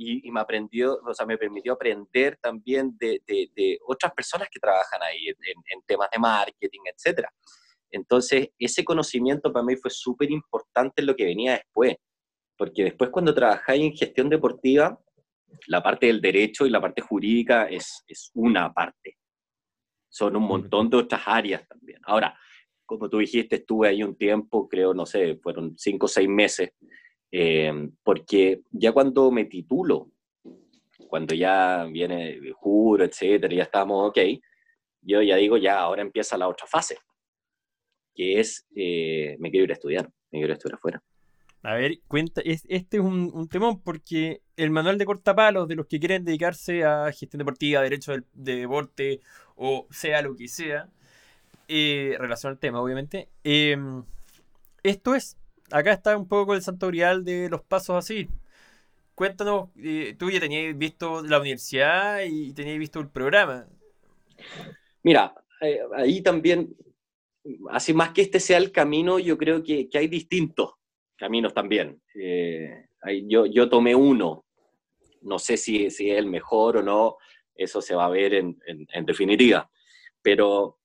[0.00, 5.02] y, me aprendió, o sea, me permitió aprender también de, de, otras personas que trabajan
[5.02, 7.26] ahí en, temas de marketing, etc.
[7.90, 11.96] Entonces, ese conocimiento para mí fue súper importante en lo que venía después,
[12.56, 15.00] porque después cuando trabajáis en gestión deportiva,
[15.66, 19.16] la parte del derecho y la parte jurídica es, es una parte.
[20.08, 21.98] Son un montón de otras áreas también.
[22.04, 22.38] Ahora,
[22.88, 26.70] como tú dijiste, estuve ahí un tiempo, creo, no sé, fueron cinco o seis meses,
[27.30, 27.70] eh,
[28.02, 30.10] porque ya cuando me titulo,
[31.06, 34.18] cuando ya viene juro, etcétera, ya estamos ok,
[35.02, 36.96] yo ya digo, ya ahora empieza la otra fase,
[38.14, 41.02] que es, eh, me quiero ir a estudiar, me quiero ir a estudiar afuera.
[41.62, 45.86] A ver, cuenta, este es un, un, temón porque el manual de cortapalos de los
[45.86, 49.20] que quieren dedicarse a gestión deportiva, derecho de, de deporte
[49.56, 50.88] o sea lo que sea,
[51.68, 53.28] eh, relación al tema, obviamente.
[53.44, 54.02] Em,
[54.82, 55.36] esto es,
[55.70, 58.26] acá está un poco el santo grial de los pasos así.
[59.14, 63.66] Cuéntanos, eh, tú ya tenías visto la universidad y tenías visto el programa.
[65.02, 66.74] Mira, eh, ahí también,
[67.70, 70.72] así más que este sea el camino, yo creo que, hay distintos
[71.16, 72.00] caminos también.
[73.26, 74.46] yo, yo tomé uno,
[75.20, 77.16] no sé si, si, es el mejor o no,
[77.54, 79.70] eso se va a ver en, en definitiva,
[80.22, 80.77] pero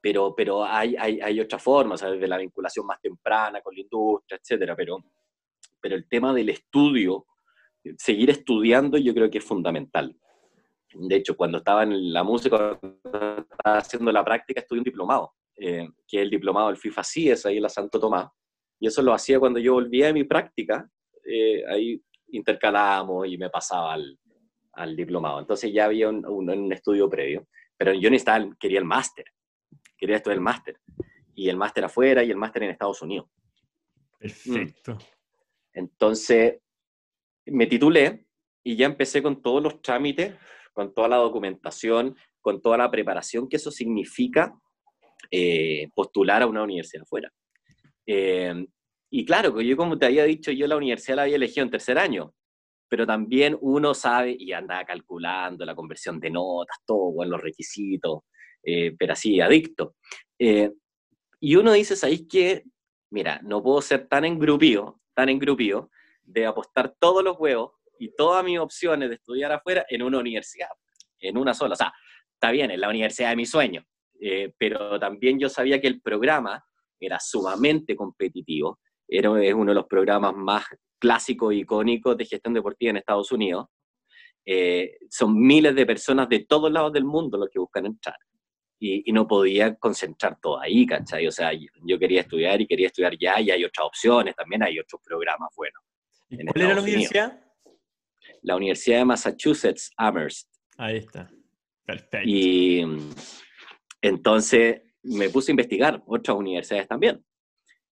[0.00, 4.38] pero, pero hay, hay, hay otras formas, de la vinculación más temprana con la industria,
[4.40, 5.04] etcétera, pero,
[5.80, 7.26] pero el tema del estudio,
[7.98, 10.16] seguir estudiando yo creo que es fundamental.
[10.92, 15.88] De hecho, cuando estaba en la música, estaba haciendo la práctica, estudié un diplomado, eh,
[16.06, 18.28] que es el diplomado del FIFA CIES, ahí en la Santo Tomás,
[18.78, 20.88] y eso lo hacía cuando yo volvía de mi práctica,
[21.24, 24.18] eh, ahí intercalábamos y me pasaba al,
[24.72, 25.40] al diplomado.
[25.40, 27.46] Entonces ya había un, un, un, estudio previo,
[27.76, 29.24] pero yo necesitaba, quería el máster
[29.96, 30.78] quería estudiar el máster.
[31.38, 33.28] y el máster afuera y el máster en Estados Unidos.
[34.18, 34.94] Perfecto.
[34.94, 34.98] Mm.
[35.74, 36.60] Entonces,
[37.44, 38.26] me titulé
[38.64, 40.34] y ya empecé con todos los trámites,
[40.72, 44.58] con toda la documentación, con toda la preparación que eso significa
[45.30, 47.30] eh, postular a una universidad afuera.
[48.06, 48.66] Eh,
[49.10, 51.98] y claro, yo como te había dicho, yo la universidad la había elegido en tercer
[51.98, 52.34] año,
[52.88, 58.20] pero también uno sabe y anda calculando la conversión de notas, todo, en los requisitos,
[58.66, 59.94] eh, pero así, adicto.
[60.38, 62.64] y uno dice, ¿sabéis qué?
[63.10, 65.90] Mira, no puedo ser tan engrupido, tan engrupido,
[66.22, 70.68] de apostar todos los huevos y todas mis opciones de estudiar afuera en una universidad,
[71.18, 71.74] en una sola.
[71.74, 71.92] O sea,
[72.34, 73.84] está bien, en la universidad de mi sueño,
[74.20, 76.64] eh, pero también yo sabía que el programa
[76.98, 80.64] era sumamente competitivo, era, es uno de los programas más
[80.98, 83.66] clásicos e icónicos de gestión deportiva en Estados Unidos.
[84.44, 88.16] Eh, son miles de personas de todos lados del mundo los que buscan entrar.
[88.78, 91.26] Y, no podía concentrar todo ahí, ¿cachai?
[91.26, 94.78] O sea, yo quería estudiar y quería estudiar ya, y hay otras opciones, también hay
[94.78, 95.82] otros programas buenos.
[96.28, 97.40] ¿Y cuál era la universidad?
[98.42, 100.48] La Universidad de Massachusetts, Amherst.
[100.76, 101.30] Ahí está.
[101.84, 102.28] Perfecto.
[102.28, 102.84] Y
[104.02, 107.24] entonces me puse a investigar otras universidades también.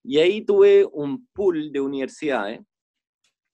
[0.02, 2.60] Y ahí tuve un pool de universidades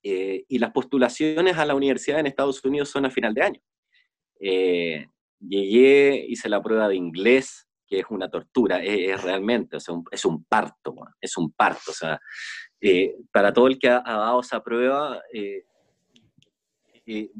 [0.03, 3.61] eh, y las postulaciones a la universidad en Estados Unidos son a final de año.
[4.40, 5.07] Eh,
[5.40, 10.24] llegué, hice la prueba de inglés, que es una tortura, es, realmente, o sea, es
[10.24, 11.90] un parto, es un parto.
[11.90, 12.20] O sea,
[12.81, 15.20] eh, para todo el que ha, dado esa prueba,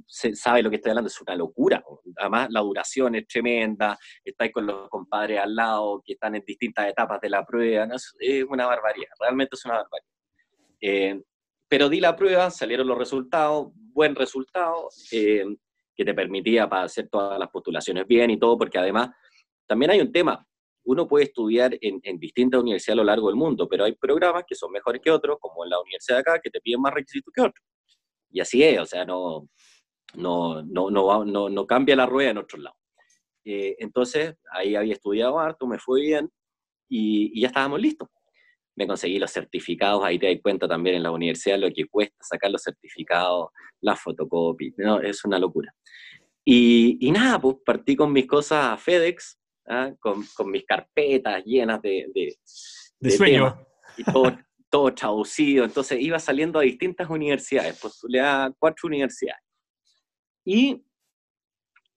[0.07, 1.83] se sabe lo que estoy hablando, es una locura.
[2.17, 6.89] Además, la duración es tremenda, estáis con los compadres al lado que están en distintas
[6.89, 10.11] etapas de la prueba, es, una barbaridad, realmente es una barbaridad.
[10.81, 11.23] Eh,
[11.69, 15.45] pero di la prueba, salieron los resultados, buen resultado, eh,
[16.01, 19.11] que te permitía para hacer todas las postulaciones bien y todo, porque además
[19.67, 20.43] también hay un tema,
[20.85, 24.55] uno puede estudiar en, distintas universidades a lo largo del mundo, pero hay programas que
[24.55, 27.31] son mejores que otros, como en la universidad de acá, que te piden más requisitos
[27.35, 27.63] que otros.
[28.31, 29.47] Y así es, o sea, no,
[30.15, 32.79] no, no, no, no, cambia la rueda en otros lados.
[33.45, 36.31] Eh, entonces, ahí había estudiado harto, me fue bien
[36.89, 38.09] y, ya estábamos listos.
[38.77, 42.17] Me conseguí los certificados, ahí te das cuenta también en la universidad lo que cuesta
[42.21, 43.49] sacar los certificados,
[43.81, 45.75] las fotocopias, no, es una locura.
[46.45, 49.93] Y, y, nada, pues partí con mis cosas a FedEx, ¿ah?
[50.01, 52.07] con, con, mis carpetas llenas de...
[52.15, 52.37] De,
[52.99, 53.67] de, sueño.
[53.97, 54.37] y todo,
[54.71, 59.43] todo traducido, entonces iba saliendo a distintas universidades, postulé a cuatro universidades.
[60.45, 60.83] Y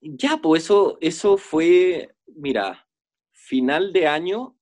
[0.01, 2.85] ya, pues eso, eso fue, mira,
[3.31, 4.57] final de año,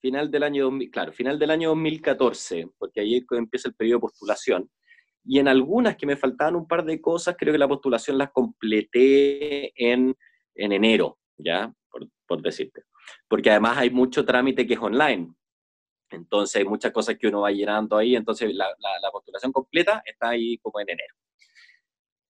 [0.00, 4.70] final del año, claro, final del año 2014, porque ahí empieza el periodo de postulación,
[5.24, 8.30] y en algunas que me faltaban un par de cosas, creo que la postulación las
[8.30, 10.16] completé en,
[10.54, 11.72] en enero, ¿ya?
[11.90, 12.84] Por, por decirte.
[13.28, 15.34] Porque además hay mucho trámite que es online,
[16.10, 20.30] entonces hay muchas cosas que uno va llenando ahí, entonces la, la, postulación completa está
[20.30, 21.14] ahí como en enero.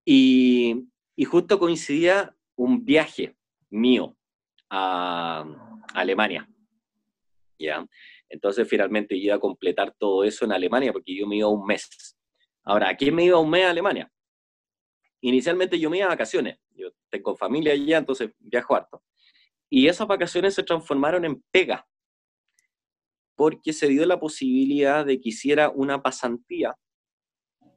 [0.05, 3.37] Y, y, justo coincidía un viaje
[3.71, 4.17] mío
[4.69, 5.45] a,
[5.95, 6.49] Alemania.
[7.61, 7.87] ¿Ya?
[8.29, 12.17] Entonces finalmente iba a completar todo eso en Alemania porque yo me iba un mes.
[12.65, 14.11] Ahora, ¿a quién me iba un mes a Alemania?
[15.21, 16.59] Inicialmente yo me iba a vacaciones.
[16.71, 19.03] Yo tengo familia allá, entonces viajo harto.
[19.69, 21.87] Y esas vacaciones se transformaron en pega
[23.37, 26.77] porque se dio la posibilidad de que hiciera una pasantía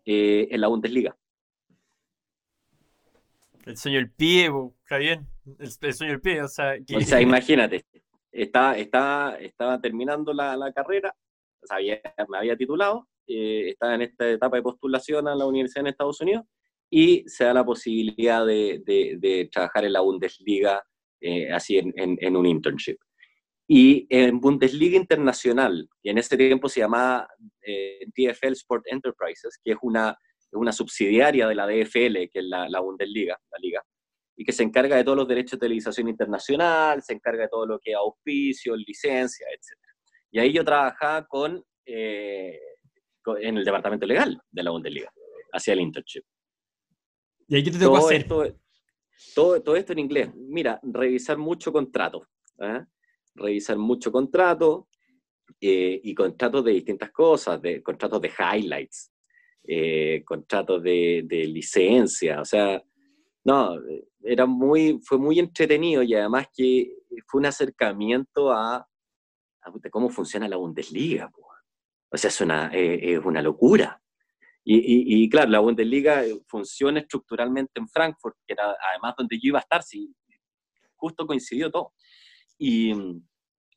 [0.05, 1.17] eh, en la Bundesliga.
[3.65, 4.51] El sueño del pie,
[4.83, 5.25] está bien.
[5.57, 6.75] El, sueño del pie, o sea.
[6.97, 7.85] O sea, imagínate,
[8.33, 11.13] estaba, estaba, terminando la, carrera,
[11.61, 11.77] o sea,
[12.27, 16.19] me había titulado, eh, estaba en esta etapa de postulación a la universidad en Estados
[16.19, 16.43] Unidos
[16.89, 20.83] y se da la posibilidad de, trabajar en la Bundesliga
[21.21, 22.97] eh, así en, un internship.
[23.67, 27.27] Y en Bundesliga Internacional, que en ese tiempo se llamaba
[27.61, 30.15] eh, DFL Sport Enterprises, que es una,
[30.51, 33.83] una subsidiaria de la DFL, que es la, la, Bundesliga, la liga,
[34.35, 37.65] y que se encarga de todos los derechos de televisación internacional, se encarga de todo
[37.65, 39.77] lo que es auspicio, licencia, etc.
[40.31, 42.59] Y ahí yo trabajaba con, eh,
[43.39, 45.11] en el departamento legal de la Bundesliga,
[45.51, 46.23] hacía el internship.
[47.47, 48.21] ¿Y ahí qué te tocó hacer?
[48.21, 48.55] Esto,
[49.35, 50.33] todo, todo esto en inglés.
[50.35, 52.27] Mira, revisar mucho contrato.
[52.59, 52.85] ¿eh?
[53.35, 54.87] revisar mucho contrato
[55.59, 59.11] eh, y contratos de distintas cosas, de contratos de highlights,
[60.25, 62.83] contratos de, de, licencia, o sea,
[63.45, 63.75] no,
[64.23, 66.95] era muy, fue muy entretenido y además que
[67.27, 68.87] fue un acercamiento a,
[69.91, 71.31] cómo funciona la Bundesliga.
[72.09, 73.99] O sea, es una, eh, es una locura.
[74.65, 79.59] Y, y, claro, la Bundesliga funciona estructuralmente en Frankfurt, que era además donde yo iba
[79.59, 80.15] a estar, si
[80.95, 81.93] justo coincidió todo.
[82.57, 82.93] Y,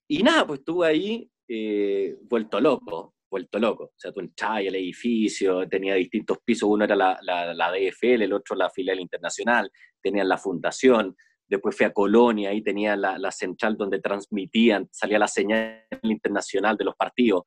[0.06, 3.84] y nada, pues estuve ahí eh, vuelto loco, vuelto loco.
[3.84, 8.32] O sea, tú entrabas al edificio, tenía distintos pisos, uno era la, la, DFL, el
[8.32, 13.30] otro la filial internacional, tenían la fundación, después fui a Colonia, ahí tenía la, la
[13.30, 17.42] central donde transmitían, salía la señal internacional de los partidos.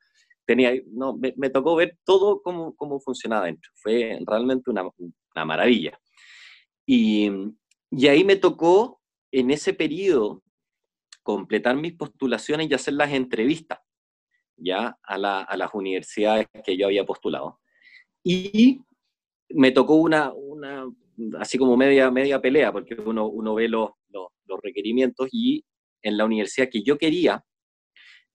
[0.45, 3.71] Tenía, no, me, me tocó ver todo cómo, cómo funcionaba dentro.
[3.75, 5.99] Fue realmente una, una maravilla.
[6.85, 7.29] Y,
[7.91, 8.99] y ahí me tocó,
[9.31, 10.41] en ese periodo,
[11.21, 13.79] completar mis postulaciones y hacer las entrevistas
[14.61, 17.59] ya a, la, a, las universidades que yo había postulado.
[18.23, 18.81] Y
[19.49, 20.31] me tocó una,
[21.39, 25.63] así como media, media pelea, porque uno, uno ve los, los, los requerimientos y
[26.01, 27.43] en la universidad que yo quería,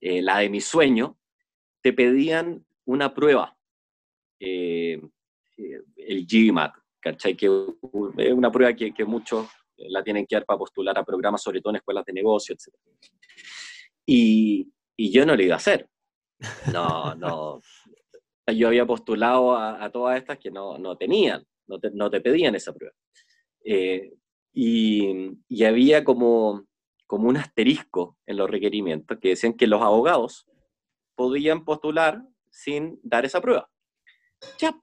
[0.00, 1.18] eh, la de mi sueño,
[1.82, 3.56] te pedían una prueba,
[4.40, 5.00] eh,
[5.56, 7.36] eh el GMAT, ¿cachai?
[7.36, 11.42] Que es una prueba que, que, muchos la tienen que dar para postular a programas,
[11.42, 12.74] sobre todo en escuelas de negocio, etc.
[14.06, 15.88] Y, y yo no lo iba a hacer.
[16.72, 17.60] No, no.
[18.46, 22.20] Yo había postulado a, a todas estas que no, no tenían, no te, no te,
[22.20, 22.94] pedían esa prueba.
[23.64, 24.12] Eh,
[24.52, 26.66] y, había como,
[27.06, 30.46] como un asterisco en los requerimientos que decían que los abogados
[31.16, 33.68] podían postular sin dar esa prueba.
[34.58, 34.78] Ya.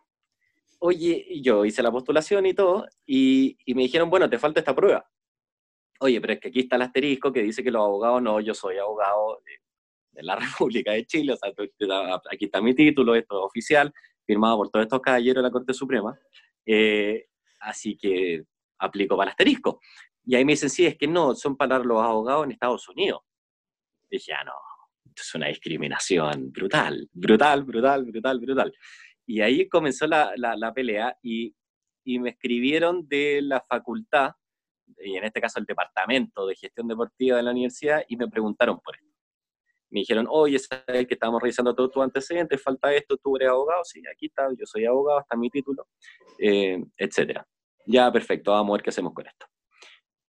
[0.80, 4.76] Oye, yo hice la postulación y todo, y, y me dijeron, bueno, te falta esta
[4.76, 5.08] prueba.
[6.00, 8.56] Oye, pero es que aquí está el asterisco que dice que los abogados no, yo
[8.56, 9.62] soy abogado, eh,
[10.12, 10.36] de la
[10.69, 11.52] República de Chile, o sea,
[12.32, 13.93] aquí está mi título, esto es oficial,
[14.26, 16.17] firmado por todos estos caballeros de la Corte Suprema,
[16.65, 17.28] eh,
[17.60, 18.43] así que
[18.80, 19.80] aplico para asterisco.
[20.24, 23.21] Y ahí me dicen, sí, es que no, son para los abogados en Estados Unidos.
[24.10, 24.54] Y dije, ah, no,
[25.06, 28.74] esto es una discriminación brutal, brutal, brutal, brutal, brutal.
[29.26, 31.56] Y ahí comenzó la, la, la pelea y,
[32.04, 34.32] y me escribieron de la facultad,
[35.00, 38.80] y en este caso el departamento de gestión deportiva de la universidad, y me preguntaron
[38.80, 39.11] por esto
[39.91, 43.84] me dijeron, oye, sabes que estamos revisando todos tus antecedentes, falta esto, tú eres abogado,
[43.84, 45.88] sí, aquí está, yo soy abogado, está mi título,
[46.39, 47.45] eh, etcétera.
[47.86, 49.45] Ya, perfecto, vamos a ver qué hacemos con esto.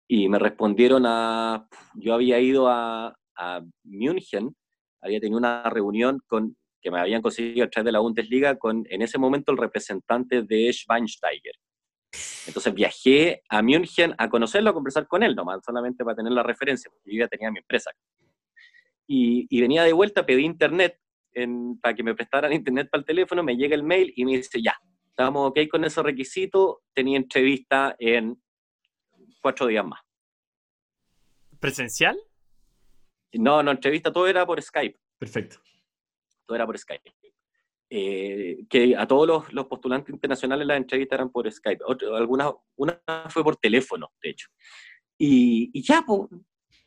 [0.09, 4.55] Y me respondieron a, yo había ido a, a München,
[5.01, 8.85] había tenido una reunión con, que me habían conseguido a través de la Bundesliga con,
[8.91, 11.55] en ese momento, el representante de Schweinsteiger.
[12.47, 16.43] Entonces viajé a München a conocerlo, a conversar con él nomás, solamente para tener la
[16.43, 17.91] referencia, porque yo ya tenía mi empresa
[19.07, 20.99] y, y venía de vuelta, pedí internet
[21.33, 24.37] en, para que me prestaran internet para el teléfono, me llega el mail y me
[24.37, 24.75] dice, ya,
[25.09, 28.41] estamos ok con esos requisitos, tenía entrevista en
[29.41, 30.01] cuatro días más.
[31.61, 32.19] ¿Presencial?
[33.33, 34.99] No, no, entrevista, todo era por Skype.
[35.19, 35.57] Perfecto.
[36.47, 37.13] Todo era por Skype.
[37.91, 41.85] Eh, que a todos los, los, postulantes internacionales las entrevistas eran por Skype.
[41.87, 44.49] Otra, algunas, una fue por teléfono, de hecho.
[45.19, 46.29] Y, y ya, pues,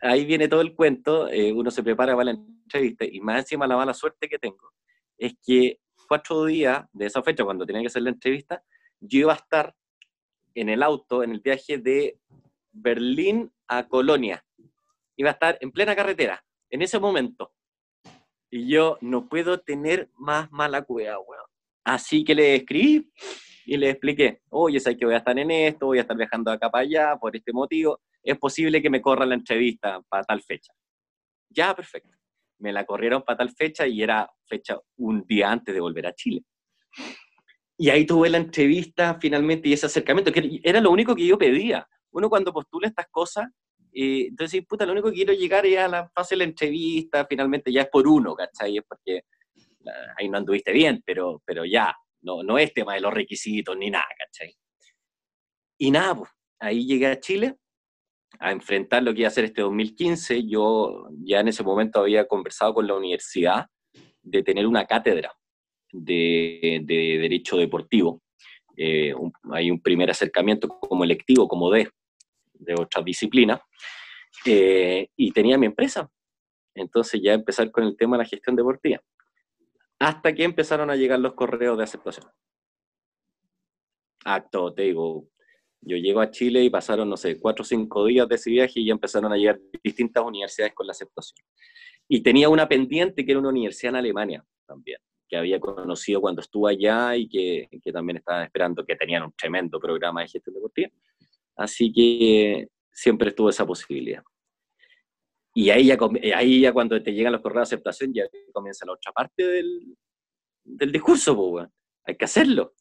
[0.02, 3.68] ahí viene todo el cuento, eh, uno se prepara para la entrevista y más encima
[3.68, 4.72] la mala suerte que tengo
[5.18, 8.64] es que cuatro días de esa fecha, cuando tenía que hacer la entrevista,
[9.00, 9.76] yo iba a estar
[10.56, 12.20] en el auto, en el viaje de
[12.72, 14.44] Berlín a Colonia.
[15.16, 17.54] Iba a estar en plena carretera, en ese momento.
[18.50, 21.46] Y yo no puedo tener más mala cueva, weón.
[21.84, 23.12] Así que le escribí
[23.66, 26.52] y le expliqué, oye, sé que voy a estar en esto, voy a estar viajando
[26.52, 30.42] acá para allá por este motivo es posible que me corra la entrevista para tal
[30.44, 30.74] fecha.
[31.50, 32.18] Ya, perfecto.
[32.60, 36.14] Me la corrieron para tal fecha y era fecha un día antes de volver a
[36.14, 36.44] Chile.
[37.78, 41.38] Y ahí tuve la entrevista finalmente y ese acercamiento, que era lo único que yo
[41.38, 41.88] pedía.
[42.12, 43.48] Uno cuando postula estas cosas,
[43.94, 47.26] eh, entonces, puta, lo único que quiero llegar es a la fase de la entrevista,
[47.30, 48.78] finalmente ya es por uno, ¿cachai?
[48.78, 49.22] Es porque
[50.18, 53.90] ahí no anduviste bien, pero, pero ya, no, no es tema de los requisitos ni
[53.90, 54.54] nada, ¿cachai?
[55.78, 57.58] Y nada, pues, ahí llegué a Chile
[58.40, 62.28] a enfrentar lo que iba a ser este 2015, yo ya en ese momento había
[62.28, 63.68] conversado con la universidad
[64.22, 65.34] de tener una cátedra
[65.92, 68.22] de, de Derecho Deportivo.
[68.76, 69.14] Eh,
[69.52, 71.90] hay un primer acercamiento como electivo, como de,
[72.54, 73.60] de otra disciplina,
[74.46, 76.10] eh, y tenía mi empresa.
[76.76, 79.02] Entonces ya empezar con el tema de la gestión deportiva.
[80.00, 82.28] Hasta que empezaron a llegar los correos de aceptación.
[84.24, 85.28] Acto, te digo,
[85.88, 88.80] yo llego a Chile y pasaron, no sé, cuatro o cinco días de ese viaje
[88.80, 91.46] y ya empezaron a llegar distintas universidades con la aceptación.
[92.08, 96.42] Y tenía una pendiente que era una universidad en Alemania también, que había conocido cuando
[96.42, 100.56] estuve allá y que, que también estaba esperando, que tenían un tremendo programa de gestión
[100.56, 100.90] deportiva.
[101.56, 104.24] Así que siempre estuvo esa posibilidad.
[105.54, 105.98] Y ahí ya,
[106.36, 109.98] ahí ya cuando te llegan los correos de aceptación, ya comienza la otra parte del,
[110.64, 111.68] del discurso, pues,
[112.04, 112.74] hay que hacerlo.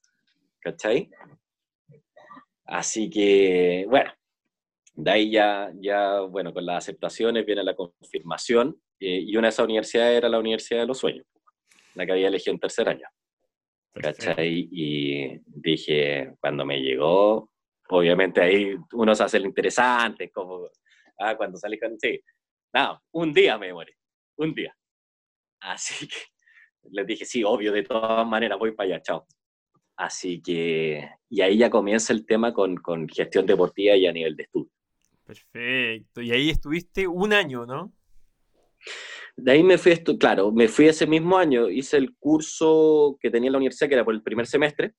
[0.61, 1.09] ¿Cachai?
[2.66, 4.12] Así que, bueno,
[4.94, 9.50] de ahí ya, ya, bueno, con las aceptaciones viene la confirmación Eh, y una de
[9.50, 11.26] esas universidades era la Universidad de los Sueños,
[11.94, 13.06] la que había elegido en tercer año.
[13.92, 14.68] ¿Cachai?
[14.70, 17.50] Y dije, cuando me llegó,
[17.88, 20.68] obviamente ahí uno se hace lo interesante, como,
[21.18, 22.20] ah, cuando sale con, sí,
[22.74, 23.94] no, un día me demoré,
[24.38, 24.74] un día.
[25.60, 26.16] Así que
[26.90, 29.26] les dije, sí, obvio, de todas maneras voy para allá, chao.
[29.97, 34.36] Así que, y ahí ya comienza el tema con, con gestión deportiva y a nivel
[34.36, 34.70] de estudio.
[35.24, 36.20] Perfecto.
[36.20, 37.92] Y ahí estuviste un año, ¿no?
[39.36, 43.30] De ahí me fui, esto, claro, me fui ese mismo año, hice el curso que
[43.30, 44.94] tenía en la universidad, que era por el primer semestre,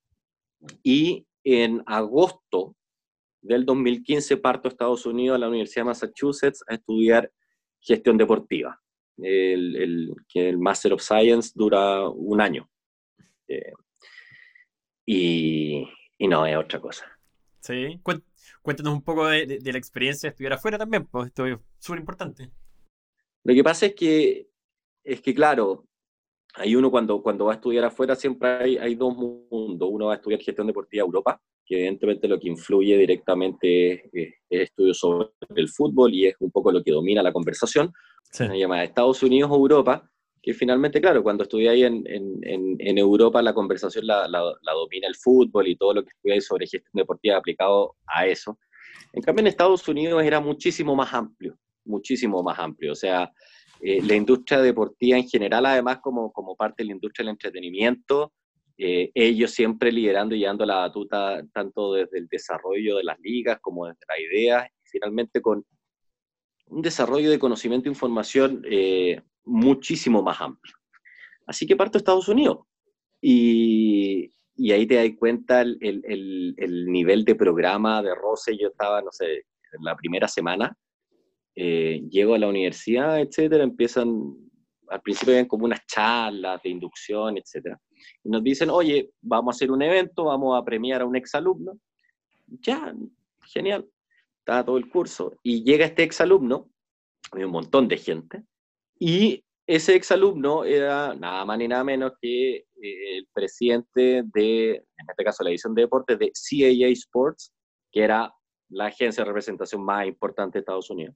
[0.83, 2.75] y en agosto
[3.41, 7.31] del 2015 parto a Estados Unidos, a la Universidad de Massachusetts, a estudiar
[7.79, 8.79] gestión deportiva.
[9.17, 12.69] El, el, el Master of Science dura un año.
[13.47, 13.71] Eh,
[15.07, 15.87] y,
[16.17, 17.05] y, no, es otra cosa.
[17.61, 17.99] Sí,
[18.61, 21.57] cuéntanos un poco de, de, de la experiencia de estudiar afuera también, pues esto es
[21.79, 22.51] súper importante.
[23.43, 24.49] Lo que pasa es que,
[25.03, 25.87] es que claro,
[26.55, 29.89] hay uno cuando, cuando va a estudiar afuera siempre hay, hay dos mundos.
[29.91, 34.33] Uno va a estudiar gestión deportiva Europa, que evidentemente lo que influye directamente es, es,
[34.49, 37.93] es estudio sobre el fútbol y es un poco lo que domina la conversación.
[38.31, 38.45] Sí.
[38.47, 40.09] Se llama Estados Unidos o Europa,
[40.47, 45.07] que finalmente, claro, cuando estudiáis en, en, en, Europa la conversación la, la, la, domina
[45.07, 48.57] el fútbol y todo lo que estudiáis sobre gestión deportiva aplicado a eso.
[49.11, 52.91] En cambio, en Estados Unidos era muchísimo más amplio muchísimo más amplio.
[52.91, 53.31] O sea,
[53.81, 58.33] eh, la industria deportiva en general, además, como, como parte de la industria del entretenimiento,
[58.77, 63.59] eh, ellos siempre liderando y llevando la batuta tanto desde el desarrollo de las ligas
[63.59, 65.65] como desde las ideas, y finalmente con
[66.67, 70.75] un desarrollo de conocimiento e información eh, muchísimo más amplio.
[71.45, 72.59] Así que parto de Estados Unidos.
[73.21, 78.57] Y, y ahí te das cuenta el, el, el, nivel de programa de roce.
[78.57, 80.77] Yo estaba, no sé, en la primera semana
[81.59, 84.35] eh, llego a la universidad, etcétera, empiezan,
[84.89, 87.81] al principio ven como unas charlas de inducción, etcétera,
[88.23, 91.79] y nos dicen, oye, vamos a hacer un evento, vamos a premiar a un exalumno,
[92.45, 92.93] ya,
[93.47, 93.89] genial,
[94.37, 96.69] está todo el curso, y llega este exalumno,
[97.31, 98.43] hay un montón de gente,
[98.99, 105.09] y ese exalumno era nada más ni nada menos que eh, el presidente de, en
[105.09, 107.53] este caso la edición de deportes, de CAA Sports,
[107.91, 108.33] que era
[108.69, 111.15] la agencia de representación más importante de Estados Unidos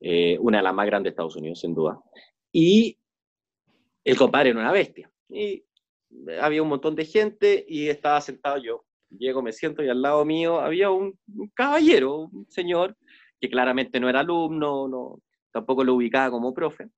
[0.00, 1.98] eh, una de las más grandes de Estados Unidos, sin duda.
[2.52, 2.98] Y
[4.04, 5.10] el compadre era una bestia.
[5.28, 5.64] Y
[6.40, 8.84] había un montón de gente y estaba sentado yo.
[9.10, 12.96] Llego, me siento y al lado mío había un, un caballero, un señor,
[13.40, 15.20] que claramente no era alumno, no,
[15.52, 16.88] tampoco lo ubicaba como profe.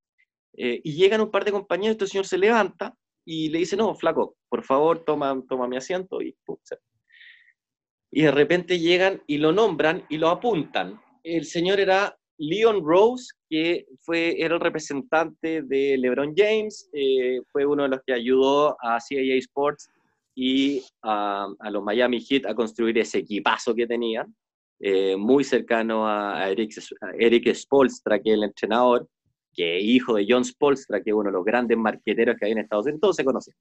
[0.55, 2.94] Eh, y llegan un par de compañeros, este señor se levanta
[3.24, 6.20] y le dice, no, flaco, por favor, toma, toma mi asiento.
[6.22, 6.36] Y,
[8.11, 11.01] y de repente llegan y lo nombran y lo apuntan.
[11.22, 17.66] El señor era Leon Rose, que fue, era el representante de LeBron James, eh, fue
[17.66, 19.90] uno de los que ayudó a CAA Sports
[20.34, 24.34] y a, a, los Miami Heat a construir ese equipazo que tenían,
[24.80, 26.70] eh, muy cercano a, Eric,
[27.01, 29.09] a, Eric, Spolstra, que es el entrenador,
[29.59, 32.52] que es hijo de John Spolstra, que es uno de los grandes marqueteros que hay
[32.52, 33.54] en Estados Unidos, todos se conocen.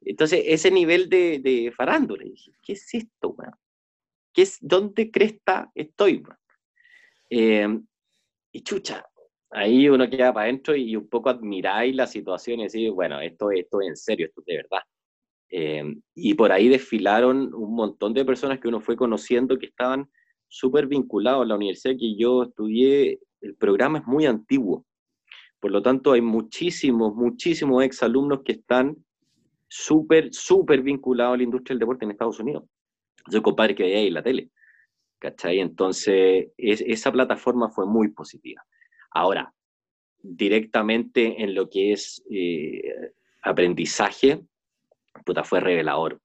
[0.00, 3.52] Entonces, ese nivel de, de farándula, dije, ¿qué es esto, man?
[4.32, 6.24] ¿Qué es, ¿Dónde cresta estoy?
[7.30, 7.78] Eh,
[8.50, 9.06] y chucha,
[9.50, 13.52] ahí uno queda para adentro y un poco admiráis la situación y decís, bueno, esto,
[13.52, 14.80] esto es en serio, esto es de verdad.
[15.48, 20.10] Eh, y por ahí desfilaron un montón de personas que uno fue conociendo que estaban
[20.48, 23.20] súper vinculados a la universidad que yo estudié.
[23.40, 24.84] El programa es muy antiguo.
[25.60, 28.96] Por lo tanto, hay muchísimos, muchísimos exalumnos que están
[29.68, 32.64] súper, súper vinculados a la industria del deporte en Estados Unidos.
[33.28, 34.50] Yo compadre que veía ahí la tele.
[35.18, 35.60] ¿cachai?
[35.60, 38.64] Entonces, es, esa plataforma fue muy positiva.
[39.10, 39.52] Ahora,
[40.22, 44.42] directamente en lo que es eh, aprendizaje,
[45.24, 46.20] puta, fue revelador.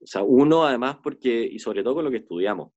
[0.00, 2.72] O sea, uno además porque, y sobre todo con lo que estudiamos,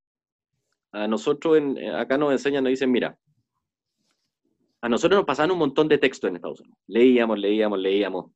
[0.91, 1.59] a nosotros
[1.95, 3.17] acá nos enseñan, nos dicen, mira,
[4.85, 6.77] a nosotros nos pasaban un montón de textos en Estados Unidos.
[6.85, 8.31] Leíamos, leíamos, leíamos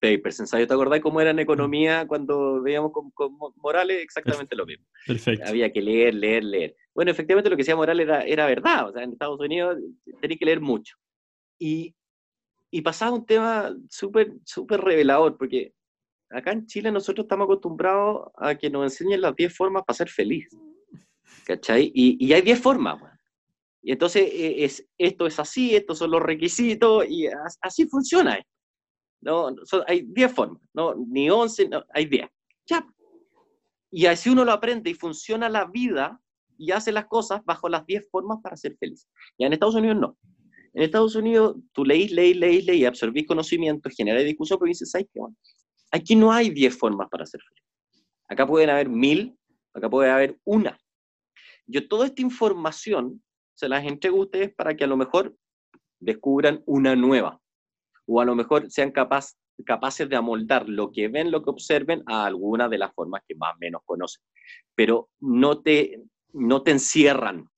[0.00, 0.66] papers, ensayos.
[0.66, 4.02] ¿Te acordás cómo era en economía cuando veíamos con, con Morales?
[4.02, 4.86] Exactamente lo mismo.
[5.06, 5.46] Perfecto.
[5.46, 6.76] Había que leer, leer, leer.
[6.94, 8.88] Bueno, efectivamente lo que decía Morales era, era verdad.
[8.88, 9.76] O sea, en Estados Unidos
[10.22, 10.96] tenía que leer mucho.
[11.58, 11.94] Y,
[12.70, 15.74] y pasaba un tema súper, súper revelador, porque
[16.30, 20.08] acá en Chile nosotros estamos acostumbrados a que nos enseñen las 10 formas para ser
[20.08, 20.48] feliz.
[21.44, 21.92] ¿Cachai?
[21.94, 23.13] Y, y hay 10 formas, bueno.
[23.84, 27.28] Y entonces e, es, esto es así, estos son los requisitos, y
[27.60, 28.42] así funciona.
[29.20, 32.26] No, son, hay 10 formas, no, ni 11, no, hay 10.
[32.66, 32.86] Ya.
[33.90, 36.18] Y así uno lo aprende y funciona la vida
[36.56, 39.06] y hace las cosas bajo las 10 formas para ser feliz.
[39.38, 40.16] Ya en Estados Unidos no.
[40.72, 45.06] En Estados Unidos, tú leís, leís, leís, leís, absorbís conocimiento, generás discusión, pero dices, ¿sabes
[45.12, 45.20] qué?
[45.92, 47.62] aquí no hay 10 formas para ser feliz.
[48.28, 49.38] Acá pueden haber mil,
[49.74, 50.78] acá puede haber una.
[51.66, 53.22] Yo toda esta información
[53.54, 55.36] se las entrego a ustedes para que a lo mejor
[56.00, 57.40] descubran una nueva,
[58.06, 59.34] o a lo mejor sean capaz,
[59.64, 63.34] capaces de amoldar lo que ven, lo que observen, a alguna de las formas que
[63.34, 64.22] más o menos conocen.
[64.74, 66.02] Pero no te,
[66.32, 67.48] no te encierran,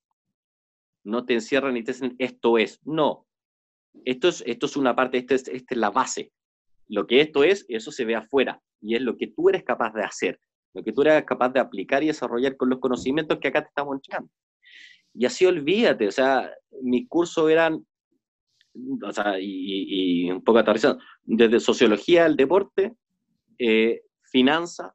[1.04, 2.80] no te encierran y te dicen esto es.
[2.84, 3.26] No,
[4.04, 6.32] esto es, esto es una parte, esta es, esta es la base.
[6.88, 9.92] Lo que esto es, eso se ve afuera y es lo que tú eres capaz
[9.92, 10.38] de hacer,
[10.74, 13.68] lo que tú eres capaz de aplicar y desarrollar con los conocimientos que acá te
[13.68, 14.30] estamos entregando.
[15.18, 16.50] Y así olvídate, o sea,
[16.82, 17.84] mis cursos eran
[19.02, 22.94] o sea, y, un poco aterrizando, desde sociología del deporte,
[23.58, 24.94] eh, finanza,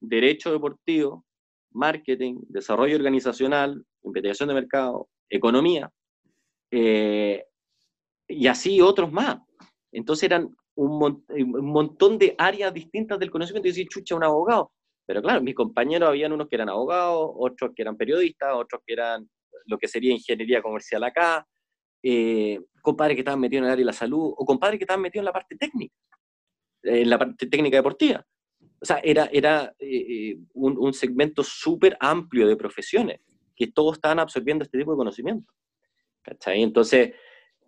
[0.00, 1.24] derecho deportivo,
[1.70, 5.90] marketing, desarrollo organizacional, investigación de mercado, economía,
[6.70, 7.44] eh,
[8.28, 9.38] y así otros más.
[9.92, 11.24] Entonces eran un,
[11.62, 14.72] montón de áreas distintas del conocimiento y decir, chucha, un abogado.
[15.06, 18.94] Pero claro, mis compañeros habían unos que eran abogados, otros que eran periodistas, otros que
[18.94, 19.28] eran
[19.66, 21.46] lo que sería ingeniería comercial acá,
[22.02, 25.02] eh, compadres que estaban metidos en el área de la salud, o compadres que estaban
[25.02, 25.94] metidos en la parte técnica,
[26.82, 28.26] en la parte técnica deportiva.
[28.80, 33.20] O sea, era, era eh, eh, un, segmento súper amplio de profesiones
[33.54, 35.52] que todos estaban absorbiendo este tipo de conocimiento.
[36.22, 36.62] ¿Cachai?
[36.62, 37.14] Entonces,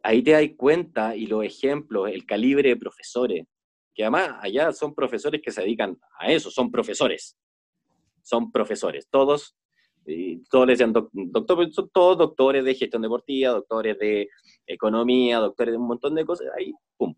[0.02, 3.46] ahí te das cuenta y los ejemplos, el calibre de profesores,
[3.94, 7.38] que además allá son profesores que se dedican a eso, son profesores.
[8.22, 9.56] Son profesores, todos
[10.06, 14.28] y todos decían, doctor, son todos doctores de gestión deportiva, doctores de
[14.66, 16.48] economía, doctores de un montón de cosas.
[16.56, 17.14] Ahí, pum.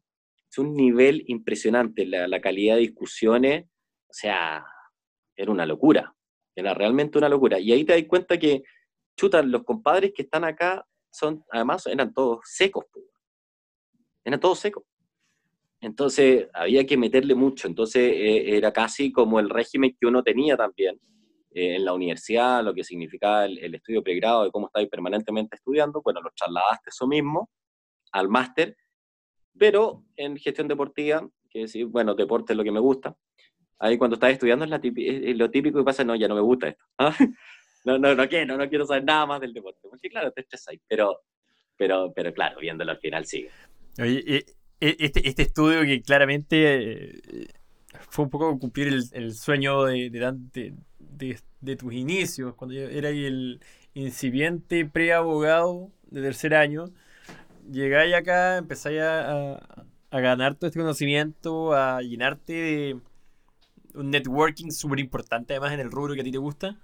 [0.51, 2.07] Es un nivel impresionante.
[2.07, 3.67] La, calidad de discusiones,
[4.09, 4.65] o sea,
[5.35, 6.15] era una locura.
[6.55, 7.59] Era realmente una locura.
[7.59, 8.63] Y ahí te das cuenta que,
[9.17, 12.85] chuta, los compadres que están acá son, además, eran todos secos.
[14.25, 14.85] Eran todos secos.
[15.81, 17.69] Entonces, había que meterle mucho.
[17.69, 20.99] Entonces, eh, era casi como el régimen que uno tenía también
[21.57, 26.03] eh, en la universidad, lo que significaba el, estudio pregrado, de cómo estáis permanentemente estudiando,
[26.03, 27.49] bueno, lo trasladaste eso mismo
[28.13, 28.77] al máster,
[29.59, 33.17] pero en gestión deportiva, que decir, bueno, deporte es lo que me gusta.
[33.79, 36.85] Ahí cuando estás estudiando es, lo típico que pasa, no, ya no me gusta esto.
[36.99, 37.17] ¿ah?
[37.87, 39.79] No, no, no quiero, no quiero saber nada más del deporte.
[39.89, 41.21] Porque claro, te ahí, pero,
[41.77, 43.49] pero, pero claro, viéndolo al final sigue.
[44.01, 44.45] Oye,
[44.81, 47.47] este, este estudio que claramente eh,
[48.11, 50.75] fue un poco cumplir el, sueño de, de, de,
[51.79, 53.61] tus inicios, cuando eras el
[53.95, 56.87] incipiente pre-abogado de tercer año,
[57.71, 59.57] llegáis acá, empezáis a,
[60.11, 63.01] a, ganar todo este conocimiento, a llenarte de
[63.95, 66.77] un networking súper importante, además en el rubro que a ti te gusta.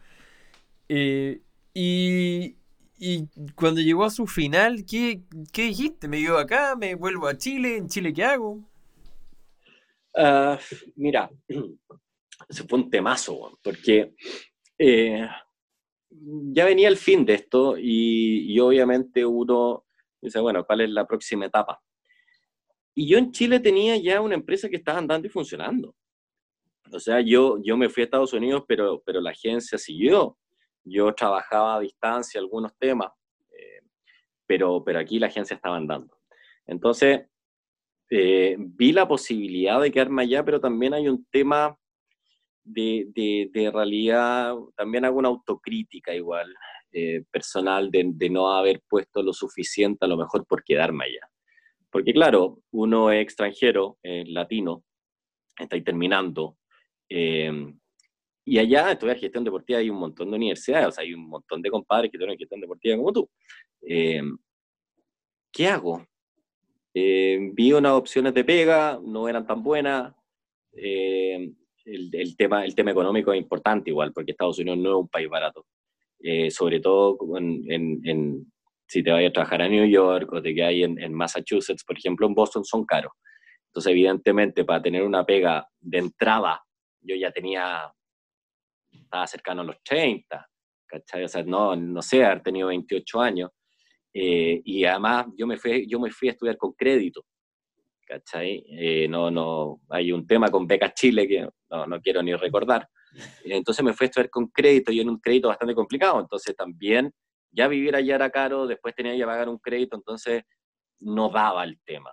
[0.88, 1.40] Eh,
[1.74, 2.56] y,
[2.98, 5.22] y cuando llegó a su final, ¿qué,
[5.52, 6.08] ¿qué, dijiste?
[6.08, 6.76] ¿Me llevo acá?
[6.76, 7.76] ¿Me vuelvo a Chile?
[7.76, 8.60] ¿En Chile qué hago?
[10.14, 10.58] Uh,
[10.96, 11.30] mira,
[12.48, 14.14] se fue un temazo, porque
[14.78, 15.28] eh,
[16.10, 19.84] ya venía el fin de esto y, obviamente uno
[20.20, 21.80] dice, bueno, ¿cuál es la próxima etapa?
[22.94, 25.94] Y yo en Chile tenía ya una empresa que estaba andando y funcionando.
[26.92, 30.36] O sea, yo, yo me fui a Estados Unidos, pero, pero la agencia siguió.
[30.84, 33.10] Yo trabajaba a distancia algunos temas,
[33.50, 33.80] eh,
[34.46, 36.18] pero, pero aquí la agencia estaba andando.
[36.66, 37.22] Entonces,
[38.10, 41.78] eh, vi la posibilidad de quedarme allá, pero también hay un tema
[42.64, 46.54] de, de, realidad, también hago una autocrítica igual,
[46.92, 51.28] eh, personal, de, de, no haber puesto lo suficiente a lo mejor por quedarme allá.
[51.90, 54.84] Porque claro, uno es extranjero, latino,
[55.58, 56.56] está terminando,
[57.08, 57.78] em,
[58.44, 61.62] y allá en gestión deportiva hay un montón de universidades, o sea, hay un montón
[61.62, 63.30] de compadres que tienen gestión deportiva como tú.
[63.82, 64.36] Em,
[65.52, 66.06] ¿Qué hago?
[66.94, 70.14] Eh, vi unas opciones de pega, no eran tan buenas.
[70.72, 71.52] Eh,
[71.84, 75.28] el, tema, el tema económico es importante igual, porque Estados Unidos no es un país
[75.28, 75.66] barato.
[76.20, 78.52] Eh, sobre todo en,
[78.86, 81.98] si te vayas a trabajar a New York o te quedas en, en Massachusetts, por
[81.98, 83.12] ejemplo, en Boston son caros.
[83.66, 86.62] Entonces, evidentemente, para tener una pega de entrada,
[87.00, 87.90] yo ya tenía,
[88.92, 90.46] estaba cercano a los 30,
[90.86, 91.24] ¿cachai?
[91.24, 93.50] O sea, no, no sé, haber tenido 28 años.
[94.14, 97.24] Eh, y además yo me, fui, yo me fui a estudiar con crédito.
[98.12, 98.62] ¿cachai?
[98.68, 102.88] Eh, no, no, hay un tema con Becas Chile que no, no, quiero ni recordar.
[103.44, 106.20] Entonces me fui a estudiar con crédito y en un crédito bastante complicado.
[106.20, 107.12] Entonces también
[107.50, 110.44] ya vivir allá era caro, después tenía que pagar un crédito, entonces
[111.00, 112.10] no daba el tema.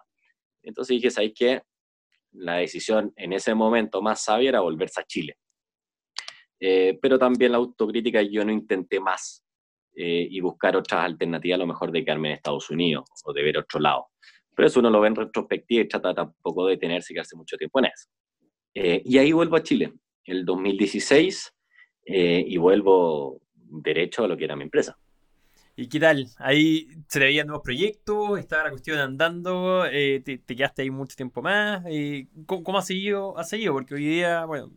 [0.64, 1.62] Entonces dije, ¿sabes qué?
[2.32, 5.38] La decisión en ese momento más sabia era volverse a Chile.
[6.60, 9.44] Eh, pero también la autocrítica, yo no intenté más.
[9.96, 13.44] eh, y buscar otras alternativas, a lo mejor de quedarme en Estados Unidos o de
[13.44, 14.08] ver otro lado.
[14.56, 17.58] Pero eso uno lo ve en retrospectiva y trata tampoco de detenerse y quedarse mucho
[17.58, 18.08] tiempo en eso.
[18.82, 21.54] Eh, y ahí vuelvo a Chile, el 2016,
[22.06, 24.98] eh, y vuelvo derecho a lo que era mi empresa.
[25.76, 26.28] ¿Y qué tal?
[26.38, 31.84] Ahí se nuevos proyectos, estaba la cuestión andando, te, quedaste ahí mucho tiempo más.
[32.46, 33.38] ¿cómo, ha seguido?
[33.38, 33.74] Ha seguido?
[33.74, 34.72] Porque hoy día, bueno,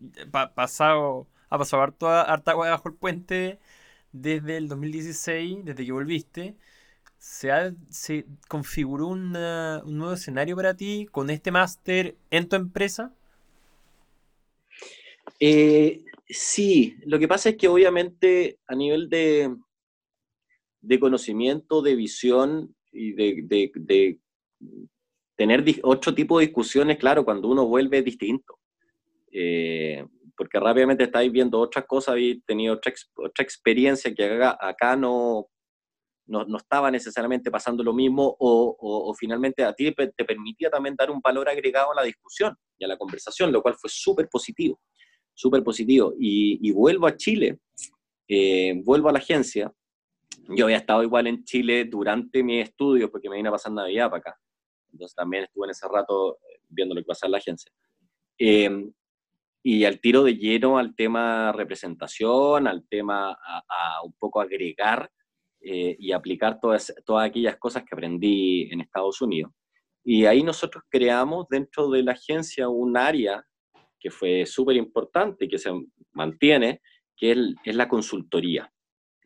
[0.53, 3.61] pasado, ha pasado harto, harta agua bajo el puente
[4.11, 6.57] desde el 2016, desde que volviste,
[7.19, 7.51] ¿se,
[7.89, 13.15] se configuró un nuevo escenario para ti con este máster en tu empresa?
[15.41, 19.55] Eh, sí, lo que pasa es que obviamente a nivel de,
[20.81, 24.21] de conocimiento, de visión y de,
[25.37, 28.59] tener otro tipo de discusiones, claro, cuando uno vuelve es distinto.
[29.33, 30.05] Eh,
[30.37, 35.49] porque rápidamente estáis viendo otras cosas, habéis tenido otra, otra experiencia que acá, no,
[36.27, 41.21] no, estaba necesariamente pasando lo mismo o, finalmente a ti te permitía también dar un
[41.21, 44.81] valor agregado a la discusión y a la conversación, lo cual fue súper positivo,
[45.35, 46.15] súper positivo.
[46.19, 47.59] Y, vuelvo a Chile,
[48.29, 49.73] eh, vuelvo a la agencia.
[50.49, 54.11] Yo había estado igual en Chile durante mi estudio porque me vine a pasar Navidad
[54.11, 54.41] para acá.
[54.93, 57.73] Entonces también estuve en ese rato eh, viendo lo que pasaba en la agencia.
[58.39, 58.91] Eh,
[59.63, 65.11] y al tiro de lleno al tema representación, al tema a, un poco agregar
[65.61, 69.53] eh, y aplicar todas, todas aquellas cosas que aprendí en Estados Unidos.
[70.05, 73.45] Y ahí nosotros creamos dentro de la agencia un área
[74.03, 75.71] que fue súper importante y que se
[76.13, 76.81] mantiene,
[77.17, 78.71] que es, es la consultoría.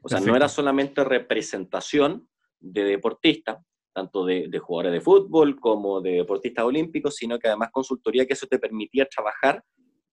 [0.03, 2.29] O sea, no era solamente representación
[2.61, 3.59] de deportistas,
[3.93, 8.35] tanto de, de, jugadores de fútbol como de deportistas olímpicos, sino que además consultoría que
[8.35, 9.65] eso te permitía trabajar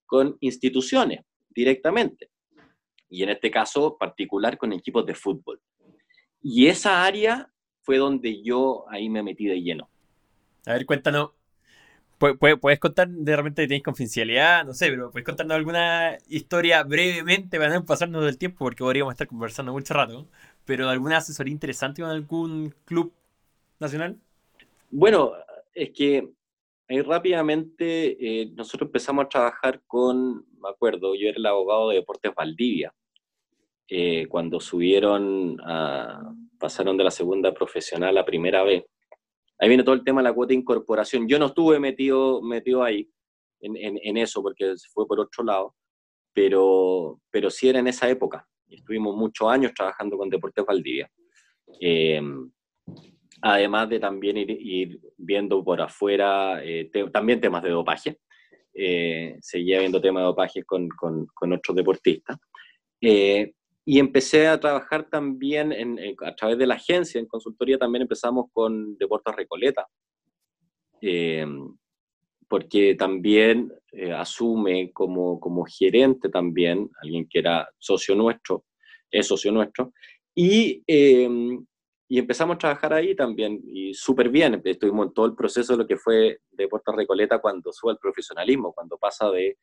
[0.06, 2.30] con instituciones directamente.
[3.10, 5.62] Y en este caso particular con equipos de fútbol.
[6.42, 7.52] Y esa área
[7.82, 9.90] fue donde yo ahí me metí de lleno.
[10.66, 11.32] A ver, cuéntanos.
[12.60, 14.66] ¿Puedes contar de repente tienes confidencialidad?
[14.66, 18.60] No sé, pero ¿puedes contarnos alguna historia brevemente para no pasarnos del tiempo?
[18.60, 20.28] Porque podríamos estar conversando mucho rato.
[20.66, 23.14] Pero alguna asesoría interesante con algún club
[23.80, 24.18] nacional?
[24.90, 25.34] Bueno,
[25.74, 26.30] es que
[26.90, 31.96] Ahí rápidamente eh, nosotros empezamos a trabajar con, me acuerdo, yo era el abogado de
[31.96, 32.94] Deportes Valdivia,
[33.88, 38.84] eh, cuando subieron, a, pasaron de la segunda profesional a primera vez.
[39.64, 41.26] Ahí viene todo el tema de la cuota de incorporación.
[41.26, 43.10] Yo no estuve metido, metido ahí,
[43.62, 45.74] en, en, eso, porque fue por otro lado,
[46.34, 48.46] pero, pero sí era en esa época.
[48.68, 51.10] Estuvimos muchos años trabajando con Deportes Valdivia.
[51.80, 52.22] Eh,
[53.42, 58.20] además de también ir, viendo por afuera eh, también temas de dopaje.
[58.74, 62.36] Eh, seguía viendo temas de dopaje con, con, otros deportistas.
[63.00, 63.54] Eh,
[63.86, 65.74] y empecé a trabajar también
[66.26, 69.88] a través de la agencia, en consultoría también empezamos con Deportes Recoleta,
[72.48, 73.72] porque también
[74.16, 78.64] asume como, como gerente también, alguien que era socio nuestro,
[79.12, 79.92] es socio nuestro,
[80.34, 80.84] y
[82.14, 84.62] y empezamos a trabajar ahí también, y súper bien.
[84.64, 88.72] Estuvimos en todo el proceso de lo que fue Deportes Recoleta cuando sube al profesionalismo,
[88.72, 89.58] cuando pasa de,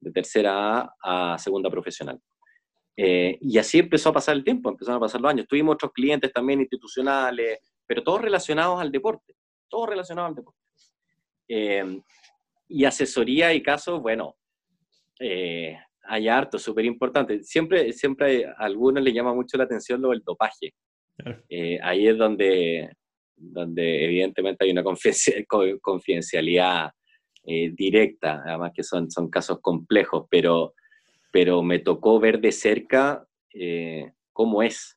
[0.00, 2.20] de tercera a segunda profesional.
[2.96, 5.46] Eh, y así empezó a pasar el tiempo, empezaron a pasar los años.
[5.48, 9.34] Tuvimos otros clientes también institucionales, pero todos relacionados al deporte,
[9.68, 10.60] todos relacionados al deporte.
[11.48, 12.00] Eh,
[12.68, 14.36] y asesoría y casos, bueno,
[15.20, 15.76] eh,
[16.06, 17.42] hay harto, súper importante.
[17.42, 20.74] Siempre, siempre a algunos les llama mucho la atención lo del dopaje.
[21.48, 22.90] Eh, ahí es donde,
[23.36, 24.82] donde evidentemente hay una
[25.80, 26.90] confidencialidad
[27.44, 30.74] eh, directa, además que son, son casos complejos, pero,
[31.34, 34.96] pero me tocó ver de cerca eh, cómo es.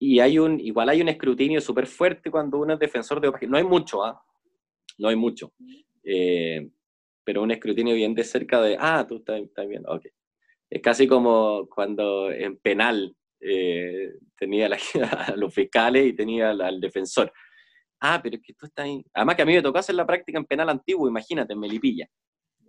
[0.00, 3.56] y hay un, igual hay un escrutinio súper fuerte cuando uno es defensor de No
[3.56, 4.20] hay mucho, ¿ah?
[4.98, 5.52] No hay mucho.
[7.24, 10.06] pero un escrutinio bien de cerca de, ah, tú estás, estás bien, ok.
[10.70, 14.68] Es casi como cuando en penal eh, tenía
[15.28, 17.32] a los fiscales y tenía al, defensor.
[18.00, 19.04] Ah, pero es que tú estás ahí.
[19.14, 22.08] Además que a mí me tocó hacer la práctica en penal antiguo, imagínate, en Melipilla.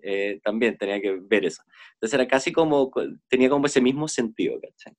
[0.09, 1.61] Eh, también tenía que ver eso.
[1.95, 2.89] Entonces era casi como,
[3.27, 4.93] tenía como ese mismo sentido, ¿cachai?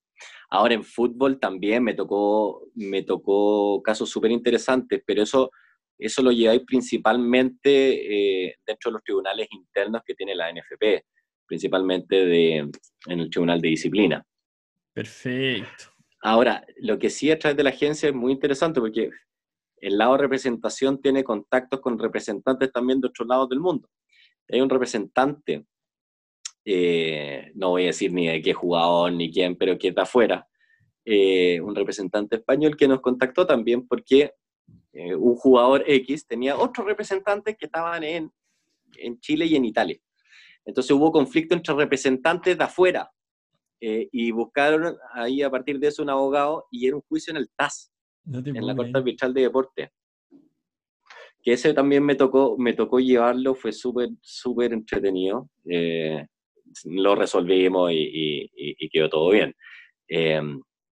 [0.51, 5.51] Ahora en fútbol también me tocó, me tocó casos súper interesantes, pero eso,
[5.99, 11.07] eso lo lleváis principalmente eh, dentro de los tribunales internos que tiene la NFP,
[11.47, 12.57] principalmente de,
[13.07, 14.23] en el Tribunal de Disciplina.
[14.93, 15.85] Perfecto.
[16.21, 19.09] Ahora, lo que sí a través de la agencia es muy interesante porque
[19.81, 23.89] el lado de representación tiene contactos con representantes también de otros lados del mundo.
[24.51, 25.67] Hay un representante,
[26.65, 30.49] eh, no voy a decir ni de qué jugador ni quién, pero que está afuera,
[31.05, 34.33] eh, un representante español que nos contactó también porque
[34.93, 38.33] eh, un jugador X tenía otros representantes que estaban en,
[38.97, 39.99] en Chile y en Italia.
[40.65, 43.11] Entonces hubo conflicto entre representantes de afuera
[43.81, 47.49] y buscaron ahí a partir de eso un abogado y era un juicio en el
[47.55, 47.93] TAS,
[48.27, 49.93] en la Corte Arbitral de Deporte.
[51.43, 55.49] Que ese también me tocó, me tocó llevarlo, fue súper, súper entretenido.
[55.69, 56.27] Eh,
[56.85, 58.51] lo resolvimos y,
[58.93, 59.55] quedó todo bien.
[60.09, 60.41] Eh,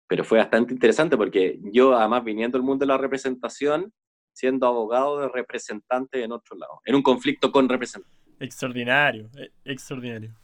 [0.07, 3.93] pero fue bastante interesante porque yo, además, viniendo del mundo de la representación,
[4.33, 8.19] siendo abogado de representante en otro lado, en un conflicto con representantes.
[8.39, 9.29] Extraordinario,
[9.65, 10.35] extraordinario.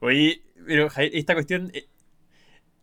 [0.00, 1.86] Oye, pero esta cuestión, eh,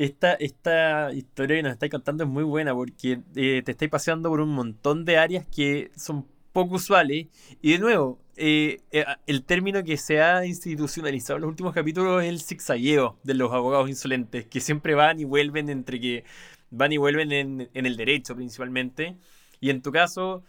[0.05, 4.41] esta, historia que nos estáis contando es muy buena porque eh, te estáis paseando por
[4.41, 7.27] un montón de áreas que son poco usuales.
[7.61, 8.81] Y de nuevo, eh,
[9.27, 13.51] el término que se ha institucionalizado en los últimos capítulos es el zigzagueo de los
[13.53, 16.23] abogados insolentes, que siempre van y vuelven entre que
[16.71, 19.17] van y vuelven en, en el derecho principalmente.
[19.59, 20.43] Y en tu caso,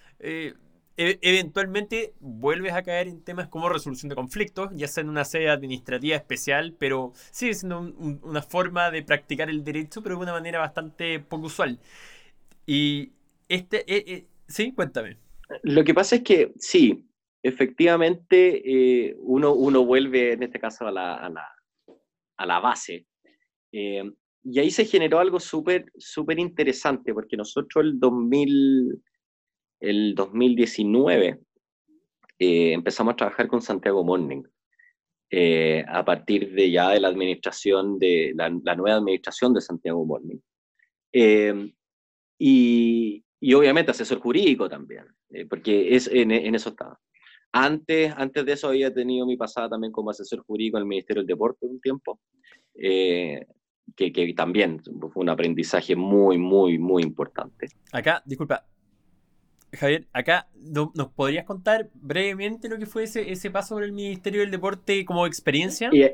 [0.97, 5.25] e-, eventualmente vuelves a caer en temas como resolución de conflictos, ya sea en una
[5.25, 10.33] sede administrativa especial, pero sigue siendo una forma de practicar el derecho, pero de una
[10.33, 11.79] manera bastante poco usual.
[12.67, 13.13] Y
[13.49, 15.19] este, eh, eh, sí, cuéntame.
[15.63, 17.07] Lo que pasa es que sí,
[17.43, 21.49] efectivamente eh, uno, uno vuelve en este caso a la, a la,
[22.37, 23.07] a la base.
[23.71, 29.03] y ahí se generó algo súper súper interesante, porque nosotros el 2000
[29.83, 31.41] el 2019
[32.39, 34.43] eh, empezamos a trabajar con Santiago Morning.
[35.35, 40.37] Eh, a partir de ya de la administración de la, nueva administración de Santiago Morning.
[41.13, 41.73] Eh,
[42.39, 45.07] y, y, obviamente asesor jurídico también,
[45.49, 46.99] porque es, en, eso estaba.
[47.51, 51.23] Antes, antes de eso había tenido mi pasada también como asesor jurídico en el Ministerio
[51.23, 52.21] del Deporte un tiempo,
[52.75, 53.47] que,
[53.97, 57.69] que, también fue un aprendizaje muy, muy, muy importante.
[57.93, 58.67] Acá, disculpa,
[59.73, 64.43] Javier, acá nos podrías contar brevemente lo que fue ese, ese paso por el Ministerio
[64.43, 65.91] del Deporte como experiencia.
[65.93, 66.05] Y,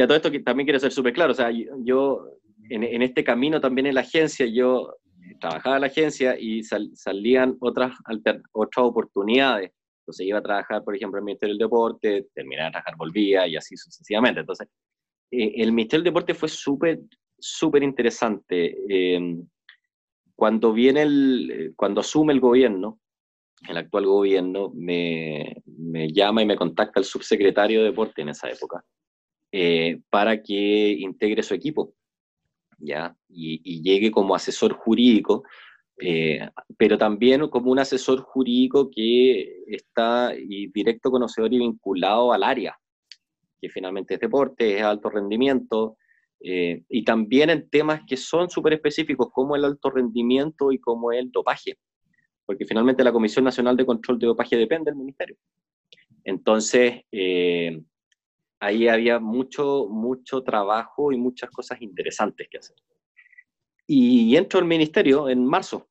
[0.00, 2.28] a todo esto que también quiero ser súper claro, o sea, yo,
[2.70, 4.94] en, este camino también en la agencia, yo
[5.40, 7.96] trabajaba en la agencia y salían otras,
[8.52, 9.72] otras oportunidades.
[10.02, 13.46] Entonces iba a trabajar, por ejemplo, en el Ministerio del Deporte, terminaba de trabajar, volvía
[13.48, 14.40] y así sucesivamente.
[14.40, 14.68] Entonces,
[15.32, 17.00] eh, el Ministerio del Deporte fue súper,
[17.36, 18.76] súper interesante.
[18.88, 19.36] Eh,
[20.38, 23.00] cuando viene el, eh, cuando asume el gobierno,
[23.68, 28.48] el actual gobierno, me, me llama y me contacta el subsecretario de deporte en esa
[28.48, 28.84] época,
[29.50, 31.92] eh, para que integre su equipo,
[32.78, 33.16] ¿ya?
[33.28, 35.42] Y, llegue como asesor jurídico,
[36.00, 42.44] eh, pero también como un asesor jurídico que está y directo conocedor y vinculado al
[42.44, 42.78] área,
[43.60, 45.96] que finalmente es deporte, es alto rendimiento,
[46.40, 51.12] eh, y también en temas que son súper específicos, como el alto rendimiento y como
[51.12, 51.78] el dopaje,
[52.46, 55.36] porque finalmente la Comisión Nacional de Control de Dopaje depende del Ministerio.
[56.24, 57.80] Entonces, eh,
[58.60, 62.76] ahí había mucho, mucho trabajo y muchas cosas interesantes que hacer.
[63.86, 65.88] Y entro al Ministerio en marzo,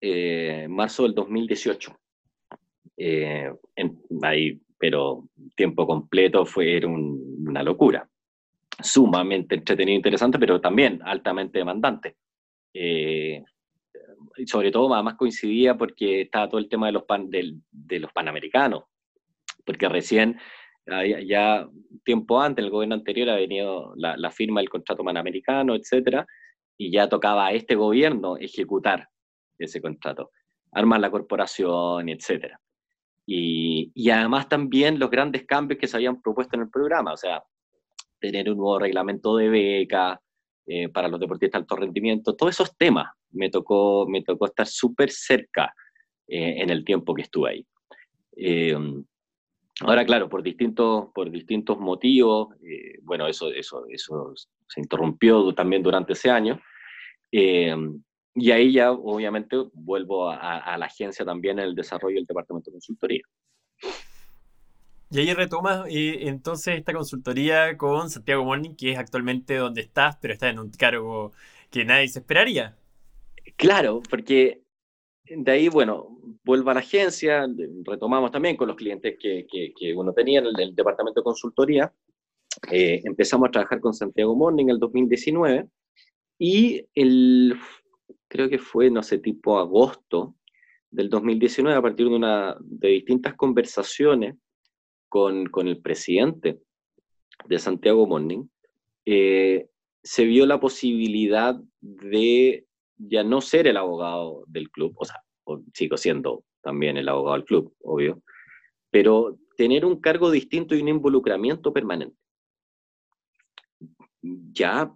[0.00, 1.96] eh, marzo del 2018.
[4.22, 8.08] ahí, pero tiempo completo fue una locura
[8.80, 12.16] sumamente entretenido e interesante, pero también altamente demandante.
[12.72, 13.42] Eh,
[14.46, 18.84] sobre todo, además coincidía porque estaba todo el tema de los, pan, de, los panamericanos,
[19.64, 20.38] porque recién,
[21.26, 21.68] ya
[22.04, 26.26] tiempo antes, el gobierno anterior, ha venido la, firma del contrato panamericano, etcétera,
[26.76, 29.08] y ya tocaba a este gobierno ejecutar
[29.58, 30.30] ese contrato,
[30.72, 32.60] armar la corporación, etcétera.
[33.26, 37.16] Y, y además también los grandes cambios que se habían propuesto en el programa, o
[37.16, 37.42] sea,
[38.18, 40.20] tener un nuevo reglamento de beca
[40.66, 44.66] eh, para los deportistas de alto rendimiento, todos esos temas me tocó, me tocó estar
[44.66, 45.74] súper cerca
[46.26, 47.66] eh, en el tiempo que estuve ahí.
[48.36, 48.76] Eh,
[49.80, 52.48] ahora, claro, por distintos, por distintos motivos,
[53.02, 54.32] bueno, eso, eso, eso
[54.66, 56.60] se interrumpió también durante ese año.
[57.30, 62.70] y ahí ya, obviamente, vuelvo a, a la agencia también en el desarrollo del departamento
[62.70, 63.22] de consultoría.
[65.10, 70.34] Y ahí retomas entonces esta consultoría con Santiago Morning, que es actualmente donde estás, pero
[70.34, 71.32] estás en un cargo
[71.70, 72.76] que nadie se esperaría.
[73.56, 74.62] Claro, porque
[75.24, 77.46] de ahí, bueno, vuelvo a la agencia,
[77.84, 81.92] retomamos también con los clientes que, que, uno tenía en el, departamento de consultoría.
[82.70, 85.68] Eh, empezamos a trabajar con Santiago Morning en el 2019
[86.38, 87.58] y el,
[88.28, 90.34] creo que fue, no sé, tipo agosto
[90.90, 94.36] del 2019, a partir de, una, de distintas conversaciones
[95.08, 96.58] con, con el presidente
[97.46, 98.44] de Santiago Morning,
[99.04, 99.68] eh,
[100.02, 105.22] se vio la posibilidad de ya no ser el abogado del club, o sea,
[105.72, 108.22] sigo siendo también el abogado del club, obvio,
[108.90, 112.16] pero tener un cargo distinto y un involucramiento permanente.
[114.20, 114.92] Ya,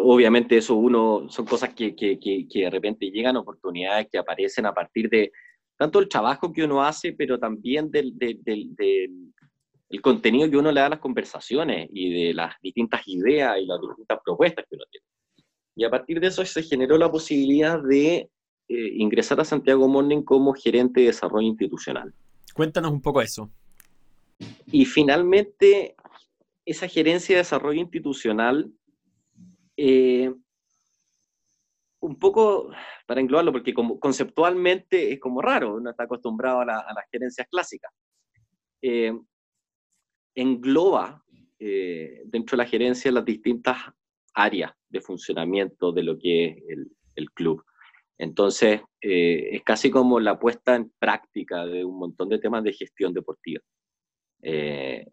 [0.00, 4.72] obviamente eso uno, son cosas que, que, que, de repente llegan, oportunidades que aparecen a
[4.72, 5.30] partir de
[5.76, 8.42] tanto el trabajo que uno hace, pero también del, del,
[9.92, 13.66] del contenido que uno le da a las conversaciones y de las distintas ideas y
[13.66, 15.06] las distintas propuestas que uno tiene.
[15.76, 18.30] Y a partir de eso se generó la posibilidad de
[18.68, 22.14] eh, ingresar a Santiago Morning como gerente de desarrollo institucional.
[22.54, 23.50] Cuéntanos un poco eso.
[24.66, 25.94] Y finalmente,
[26.64, 28.72] esa gerencia de desarrollo institucional,
[29.76, 30.32] eh,
[32.00, 32.70] un poco
[33.06, 37.92] para englobarlo, porque como conceptualmente es como raro, uno está acostumbrado a, las gerencias clásicas.
[38.80, 39.12] Eh,
[40.34, 41.22] engloba
[41.58, 43.76] dentro de la gerencia las distintas
[44.34, 46.56] áreas de funcionamiento de lo que es
[47.14, 47.64] el, club.
[48.18, 52.72] Entonces, eh, es casi como la puesta en práctica de un montón de temas de
[52.72, 53.60] gestión deportiva.
[54.42, 55.06] Eh,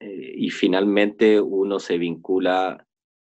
[0.00, 2.86] eh, y finalmente uno se vincula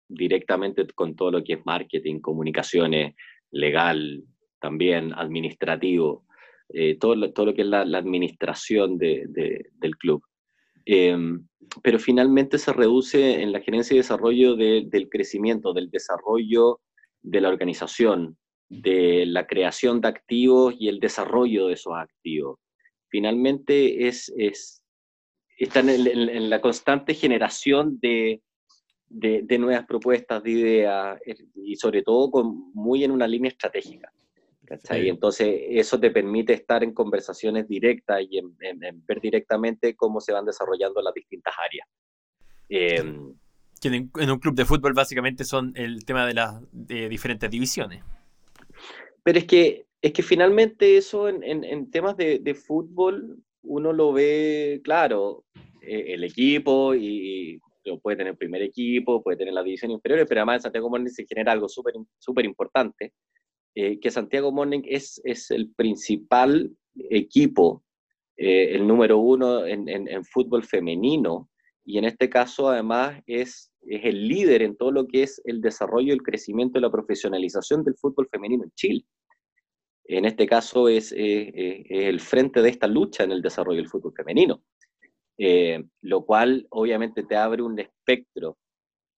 [0.09, 3.15] directamente con todo lo que es marketing, comunicaciones,
[3.51, 4.25] legal,
[4.61, 6.25] también administrativo,
[7.01, 10.23] todo, todo lo que es la, administración del club.
[10.91, 11.47] Em,
[11.83, 16.81] pero finalmente se reduce en la gerencia y desarrollo del crecimiento, del desarrollo
[17.21, 18.39] de la organización,
[18.71, 22.59] de la creación de activos y el desarrollo de esos activos.
[23.11, 24.83] Finalmente es, es
[25.59, 28.41] están en, la constante generación de,
[29.11, 31.21] de, nuevas propuestas, de ideas
[31.55, 32.31] y sobre todo
[32.73, 34.11] muy en una línea estratégica.
[34.91, 38.57] Y entonces eso te permite estar en conversaciones directas y en,
[39.07, 41.89] ver directamente cómo se van desarrollando las distintas áreas.
[42.69, 43.35] Em,
[43.81, 48.03] que en, un club de fútbol básicamente son el tema de las diferentes divisiones.
[49.23, 55.45] Pero es que, es que finalmente eso en, temas de, fútbol uno lo ve claro,
[55.83, 57.61] eh, el equipo y,
[58.03, 61.25] puede tener primer equipo, puede tener la división inferior, pero además en Santiago Morning se
[61.27, 63.15] genera algo súper super importante,
[63.75, 66.71] eh, que Santiago Morning es, es el principal
[67.11, 67.85] equipo,
[68.37, 71.49] eh, el número uno en, en, fútbol femenino,
[71.85, 75.61] y en este caso además es, es el líder en todo lo que es el
[75.61, 79.05] desarrollo, el crecimiento y la profesionalización del fútbol femenino en Chile.
[80.05, 84.63] En este caso es, el frente de esta lucha en el desarrollo del fútbol femenino,
[85.41, 88.59] eh, lo cual obviamente te abre un espectro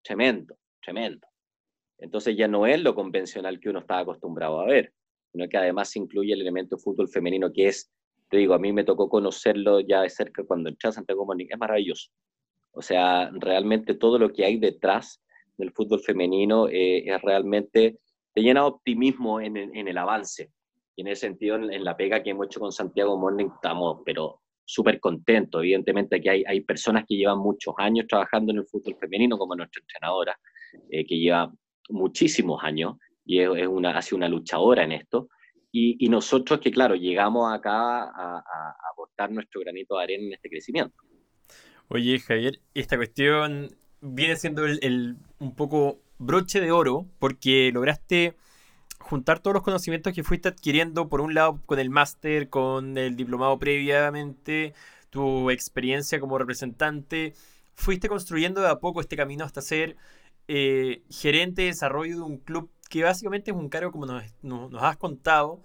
[0.04, 1.26] tremendo, tremendo.
[2.00, 4.92] Entonces ya no es lo convencional que uno estaba acostumbrado a ver,
[5.32, 7.90] sino que además incluye el elemento fútbol femenino que es,
[8.28, 11.46] te digo, a mí me tocó conocerlo ya de cerca cuando entré a Santiago Morning,
[11.48, 12.10] es maravilloso.
[12.72, 15.22] O sea, realmente todo lo que hay detrás
[15.56, 17.98] del fútbol femenino eh, es realmente,
[18.32, 20.50] te llena de optimismo en, en, el avance.
[20.96, 24.40] Y en ese sentido, en, la pega que hemos hecho con Santiago Morning, estamos, pero
[24.64, 25.60] súper contentos.
[25.60, 29.56] Evidentemente aquí hay, hay personas que llevan muchos años trabajando en el fútbol femenino, como
[29.56, 30.38] nuestra entrenadora,
[30.90, 31.52] eh, que lleva
[31.90, 35.28] muchísimos años y es, una, ha sido una luchadora en esto.
[35.72, 38.42] Y, nosotros que, claro, llegamos acá a,
[38.92, 40.94] aportar nuestro granito de arena en este crecimiento.
[41.86, 43.70] Oye, Javier, esta cuestión
[44.00, 48.36] viene siendo el, un poco broche de oro porque lograste
[48.98, 53.16] juntar todos los conocimientos que fuiste adquiriendo, por un lado con el máster, con el
[53.16, 54.74] diplomado previamente,
[55.10, 57.34] tu experiencia como representante,
[57.74, 59.96] fuiste construyendo de a poco este camino hasta ser
[60.52, 64.82] eh, gerente de desarrollo de un club que básicamente es un cargo, como nos, nos,
[64.82, 65.62] has contado,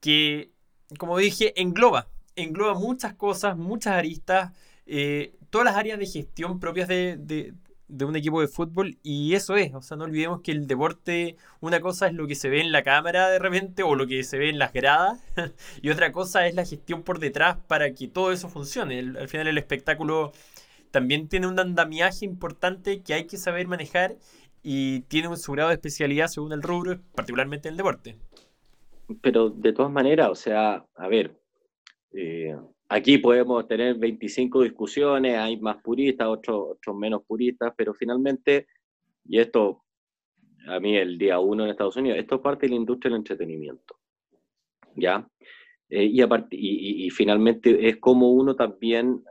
[0.00, 0.52] que,
[0.98, 4.54] como dije, engloba, engloba muchas cosas, muchas aristas,
[4.86, 9.54] eh, todas las áreas de gestión propias de, de, un equipo de fútbol y eso
[9.56, 12.62] es, o sea, no olvidemos que el deporte, una cosa es lo que se ve
[12.62, 15.20] en la cámara de repente o lo que se ve en las gradas
[15.82, 18.98] y otra cosa es la gestión por detrás para que todo eso funcione.
[18.98, 20.32] al final el espectáculo
[20.90, 24.16] también tiene un andamiaje importante que hay que saber manejar
[24.62, 28.16] y tiene un su grado de especialidad según el rubro, particularmente en el deporte.
[29.20, 31.38] Pero de todas maneras, o sea, a ver,
[32.12, 32.56] eh,
[32.88, 38.66] aquí podemos tener 25 discusiones, hay más puristas, otros, menos puristas, pero finalmente,
[39.24, 39.84] y esto
[40.66, 43.18] a mí el día uno en Estados Unidos, esto es parte de la industria del
[43.18, 44.00] entretenimiento,
[44.96, 45.28] ¿ya?
[45.88, 49.22] Eh, y, y, y, finalmente es como uno también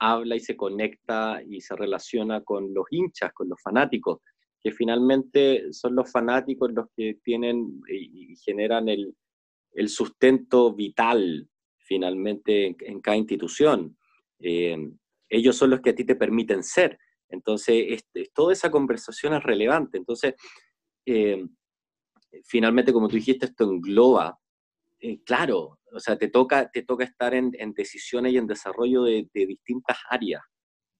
[0.00, 4.20] habla y se conecta y se relaciona con los hinchas, con los fanáticos,
[4.62, 9.14] que finalmente son los fanáticos los que tienen y, generan el,
[9.88, 11.48] sustento vital
[11.78, 13.96] finalmente en, cada institución.
[14.40, 14.90] Eh,
[15.28, 16.98] ellos son los que a ti te permiten ser.
[17.28, 19.98] Entonces, toda esa conversación es relevante.
[19.98, 20.34] Entonces,
[21.06, 21.46] eh,
[22.44, 24.38] finalmente, como tú dijiste, esto engloba,
[25.00, 29.28] eh, claro, o sea, te toca, te toca estar en, decisiones y en desarrollo de,
[29.32, 30.42] distintas áreas.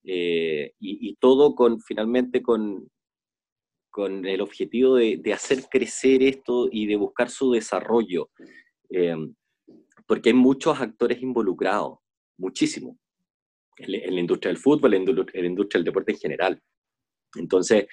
[0.04, 2.88] Eh, y, todo con, finalmente, con,
[3.90, 8.30] con el objetivo de, hacer crecer esto y de buscar su desarrollo.
[10.06, 11.98] porque hay muchos actores involucrados,
[12.38, 12.96] muchísimos
[13.76, 16.62] en, la industria del fútbol, en, la industria del deporte en general.
[17.36, 17.86] Entonces,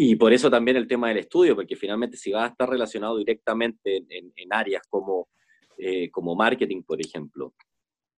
[0.00, 3.18] y por eso también el tema del estudio, porque finalmente si vas a estar relacionado
[3.18, 5.28] directamente en, áreas como,
[5.76, 7.52] eh, como marketing, por ejemplo,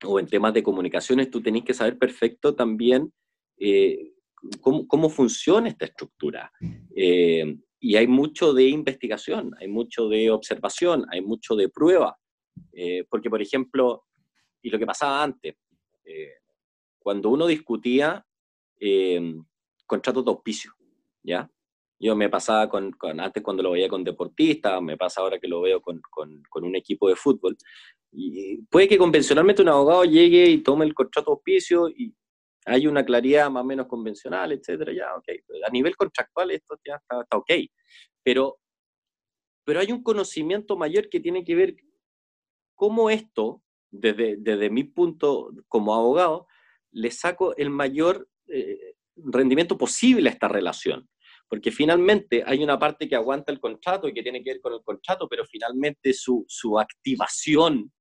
[0.04, 3.10] o en temas de comunicaciones, tú tenés que saber perfecto también
[3.56, 4.12] eh,
[4.60, 6.52] cómo, cómo, funciona esta estructura.
[6.94, 12.18] Eh, y hay mucho de investigación, hay mucho de observación, hay mucho de prueba.
[13.08, 14.04] porque, por ejemplo,
[14.60, 15.54] y lo que pasaba antes,
[16.98, 18.22] cuando uno discutía
[18.78, 19.34] eh,
[19.86, 20.72] contratos de auspicio,
[21.22, 21.50] ¿ya?
[22.02, 25.60] Yo me pasaba con, antes cuando lo veía con deportistas, me pasa ahora que lo
[25.60, 27.58] veo con, con, un equipo de fútbol.
[28.10, 32.14] Y puede que convencionalmente un abogado llegue y tome el contrato de auspicio y
[32.64, 35.28] hay una claridad más o menos convencional, etcétera, ya, ok.
[35.66, 37.50] A nivel contractual esto ya está, está ok.
[38.22, 38.58] Pero,
[39.64, 41.76] pero hay un conocimiento mayor que tiene que ver
[42.74, 46.46] cómo esto, desde, desde mi punto como abogado,
[46.92, 51.06] le saco el mayor eh, rendimiento posible a esta relación.
[51.50, 54.72] Porque finalmente hay una parte que aguanta el contrato y que tiene que ver con
[54.72, 56.46] el contrato, pero finalmente su,
[56.78, 57.92] activación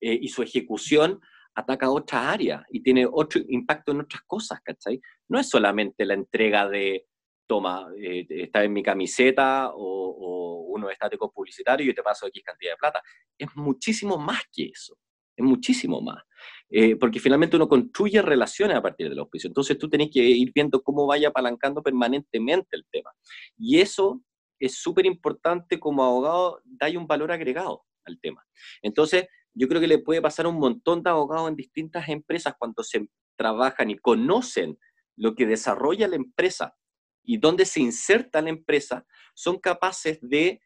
[0.00, 1.20] eh, y su ejecución
[1.56, 5.00] ataca a otra área y tiene otro impacto en otras cosas, ¿cachai?
[5.28, 7.06] No es solamente la entrega de,
[7.48, 12.42] toma, eh, está en mi camiseta o, o unos estáticos publicitarios y te paso X
[12.44, 13.02] cantidad de plata.
[13.36, 14.96] Es muchísimo más que eso,
[15.36, 16.22] es muchísimo más.
[16.68, 19.48] Eh, porque finalmente uno construye relaciones a partir del auspicio.
[19.48, 23.12] Entonces tú tenés que ir viendo cómo vaya apalancando permanentemente el tema.
[23.56, 24.22] Y eso
[24.58, 28.44] es súper importante como abogado, da un valor agregado al tema.
[28.82, 32.82] Entonces, yo creo que le puede pasar un montón de abogados en distintas empresas cuando
[32.82, 34.78] se trabajan y conocen
[35.16, 36.74] lo que desarrolla la empresa
[37.22, 40.60] y dónde se inserta la empresa, son capaces de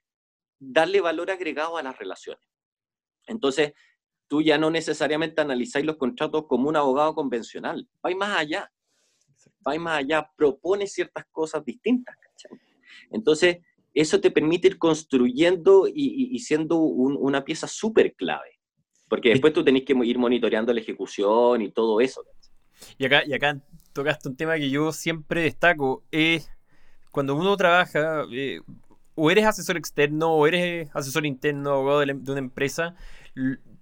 [0.58, 2.44] darle valor agregado a las relaciones.
[3.26, 3.72] Entonces,
[4.30, 8.70] tú ya no necesariamente analizáis los contratos como un abogado convencional, vais más allá,
[9.58, 12.14] vais más allá, propone ciertas cosas distintas.
[13.10, 13.58] Entonces,
[13.92, 18.60] eso te permite ir construyendo y, siendo una pieza súper clave,
[19.08, 22.22] porque después tú tenés que ir monitoreando la ejecución y todo eso.
[22.98, 23.60] Y acá, y acá
[23.92, 26.48] tocaste un tema que yo siempre destaco, es
[27.10, 28.60] cuando uno trabaja, eh,
[29.16, 32.94] o eres asesor externo o eres asesor interno, abogado de, de una empresa,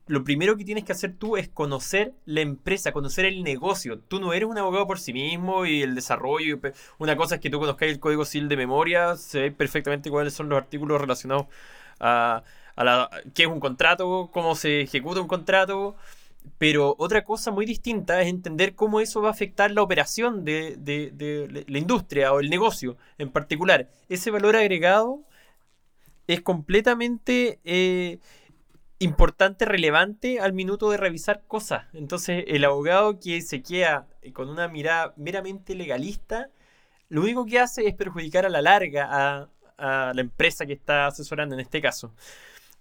[0.09, 3.99] lo primero que tienes que hacer tú es conocer la empresa, conocer el negocio.
[4.01, 6.59] Tú no eres un abogado por sí mismo y el desarrollo.
[6.99, 10.49] Una cosa es que tú conozcas el código civil de memoria, sé perfectamente cuáles son
[10.49, 11.47] los artículos relacionados
[12.01, 12.43] a,
[12.77, 15.97] la, qué es un contrato, cómo se ejecuta un contrato.
[16.57, 21.65] Pero otra cosa muy distinta es entender cómo eso va a afectar la operación de,
[21.69, 23.91] la industria o el negocio en particular.
[24.09, 25.21] Ese valor agregado
[26.27, 28.19] es completamente eh,
[28.99, 31.87] importante, relevante al minuto de revisar cosas.
[31.93, 36.51] Entonces, el abogado que se queda con una mirada meramente legalista,
[37.09, 39.49] lo único que hace es perjudicar a la larga a,
[40.13, 42.13] la empresa que está asesorando en este caso.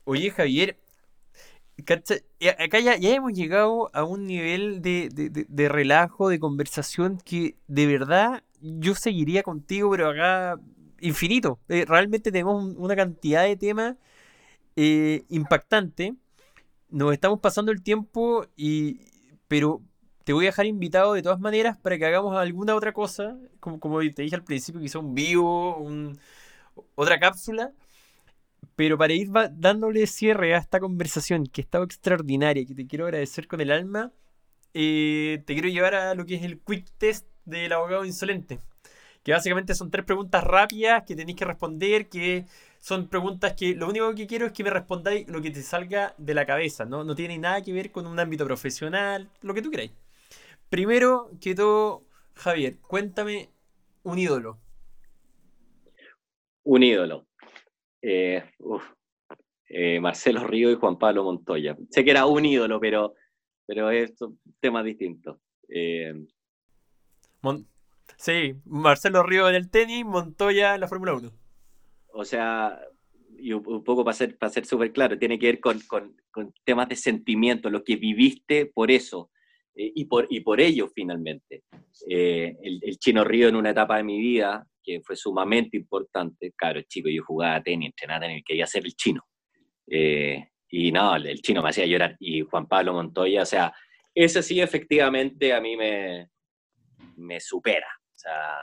[0.03, 0.80] Oye, Javier,
[1.80, 8.95] acá ya, hemos llegado a un nivel de, relajo, de conversación que de verdad yo
[8.95, 10.59] seguiría contigo, pero acá
[10.99, 11.59] infinito.
[11.70, 13.95] Eh, realmente tenemos una cantidad de temas
[14.78, 16.15] eh, impactante.
[16.89, 19.01] Nos estamos pasando el tiempo y
[19.49, 19.82] pero
[20.23, 23.80] te voy a dejar invitado de todas maneras para que hagamos alguna otra cosa, como,
[23.80, 25.86] como te dije al principio, quizá un vivo,
[26.95, 27.71] otra cápsula,
[28.75, 33.05] pero para ir dándole cierre a esta conversación que ha estado extraordinaria, que te quiero
[33.05, 34.11] agradecer con el alma,
[34.73, 38.59] eh, te quiero llevar a lo que es el quick test del abogado insolente,
[39.23, 42.45] que básicamente son tres preguntas rápidas que tenéis que responder, que
[42.80, 46.13] son preguntas que lo único que quiero es que me respondáis lo que te salga
[46.17, 47.03] de la cabeza, ¿no?
[47.03, 49.91] No tiene nada que ver con un ámbito profesional, lo que tú queráis.
[50.69, 52.03] Primero que todo,
[52.36, 53.49] Javier, cuéntame
[54.03, 54.59] un ídolo.
[56.63, 57.28] Un ídolo.
[58.01, 58.43] Eh,
[59.69, 61.75] eh, Marcelo Río y Juan Pablo Montoya.
[61.89, 63.15] Sé que era un ídolo, pero,
[63.65, 65.41] pero es un tema distinto.
[65.69, 66.13] Eh,
[68.17, 71.46] sí, Marcelo Río en el tenis, Montoya en la Fórmula 1
[72.18, 72.80] o sea,
[73.38, 76.15] y un poco para ser, para ser súper claro, tiene que ver con, con,
[76.63, 79.30] temas de sentimiento, lo que viviste por eso.
[79.76, 81.63] eh, y, por, y por ello finalmente.
[82.09, 86.53] Eh, el, el, Chino Río en una etapa de mi vida que fue sumamente importante,
[86.55, 89.22] claro, chico, yo jugaba tenis, entrenaba tenis, quería ser el chino.
[89.86, 92.15] Eh, y no, el chino me hacía llorar.
[92.20, 93.72] Y Juan Pablo Montoya, o sea,
[94.15, 96.30] ese sí efectivamente a mí me,
[97.18, 97.88] me supera.
[97.88, 98.57] O sea,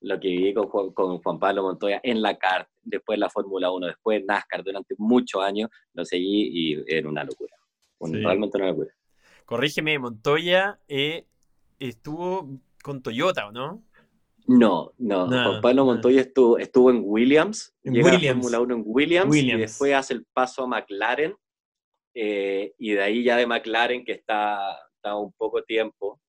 [0.00, 3.86] lo que viví con, con Juan Pablo Montoya en la CART, después la Fórmula 1,
[3.86, 7.54] después NASCAR, durante muchos años, lo seguí y era una locura.
[8.00, 8.90] Realmente una locura.
[9.44, 11.26] Corrígeme, Montoya eh,
[11.78, 12.48] estuvo
[12.82, 13.82] con Toyota, ¿o no?
[14.46, 15.26] No, no.
[15.28, 18.38] Juan Pablo Montoya estuvo, estuvo en Williams, en llega Williams.
[18.38, 21.36] a Fórmula 1 en Williams, y después hace el paso a McLaren,
[22.14, 26.20] eh, y de ahí ya de McLaren, que está, está un poco tiempo,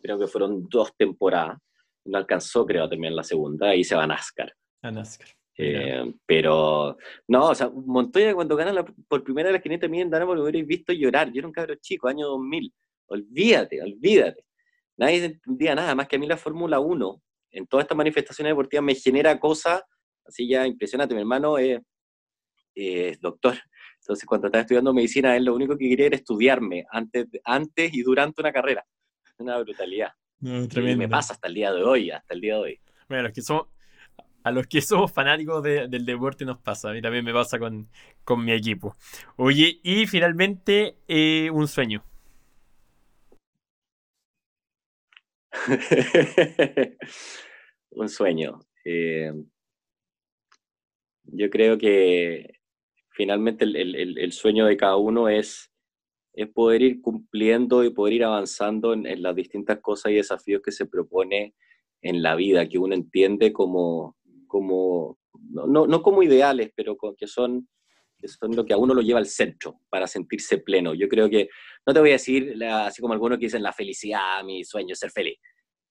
[0.00, 1.58] creo que fueron dos temporadas,
[2.04, 4.52] no alcanzó, creo, a terminar la segunda, ahí se va a NASCAR.
[4.82, 5.28] A NASCAR.
[5.58, 6.96] Eh, pero,
[7.28, 10.66] no, o sea, Montoya cuando gana por primera vez las 500 millas en lo hubierais
[10.66, 11.30] visto llorar.
[11.30, 12.72] Yo era un cabrón chico, año 2000.
[13.06, 14.44] Olvídate, olvídate.
[14.96, 17.22] Nadie entendía nada más que a mí la Fórmula 1,
[17.52, 19.82] en todas estas manifestaciones deportivas, me genera cosas
[20.24, 21.14] así ya impresionantes.
[21.14, 21.80] Mi hermano es,
[23.20, 23.56] doctor.
[24.00, 28.02] Entonces, cuando estaba estudiando medicina, él lo único que quería era estudiarme antes, antes y
[28.02, 28.84] durante una carrera.
[29.38, 30.10] Una brutalidad.
[30.42, 30.98] No, tremendo.
[30.98, 32.80] me pasa hasta el día de hoy, hasta el día de hoy.
[33.08, 33.68] Bueno, los que somos,
[34.42, 36.90] a los que somos fanáticos del deporte nos pasa.
[36.90, 37.88] A mí también me pasa con,
[38.38, 38.96] mi equipo.
[39.36, 42.04] Oye, y finalmente, eh, un sueño.
[47.90, 48.60] un sueño.
[48.84, 49.32] Eh,
[51.24, 52.60] yo creo que
[53.10, 55.71] finalmente el, sueño de cada uno es,
[56.32, 60.72] es poder ir cumpliendo y poder ir avanzando en, las distintas cosas y desafíos que
[60.72, 61.54] se propone
[62.00, 64.16] en la vida, que uno entiende como,
[64.46, 65.18] como
[65.50, 67.68] no, no, como ideales, pero que son,
[68.18, 70.94] que son lo que a uno lo lleva al centro para sentirse pleno.
[70.94, 71.48] Yo creo que,
[71.86, 74.98] no te voy a decir, así como algunos que dicen la felicidad, mi sueño es
[74.98, 75.38] ser feliz,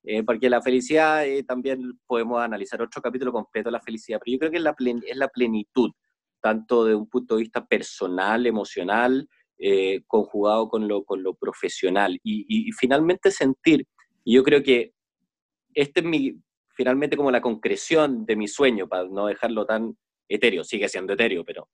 [0.04, 4.34] eh, porque la felicidad eh, también podemos analizar otro capítulo completo de la felicidad, pero
[4.34, 4.76] yo creo que es la,
[5.08, 5.92] es la plenitud
[6.42, 9.30] tanto de un punto de vista personal, emocional,
[9.64, 12.20] eh, conjugado con lo, con lo profesional.
[12.24, 13.86] Y, finalmente sentir,
[14.26, 14.94] yo creo que
[15.76, 16.36] este es mi,
[16.70, 19.96] finalmente como la concreción de mi sueño, para no dejarlo tan
[20.28, 21.70] etéreo, sigue siendo etéreo, pero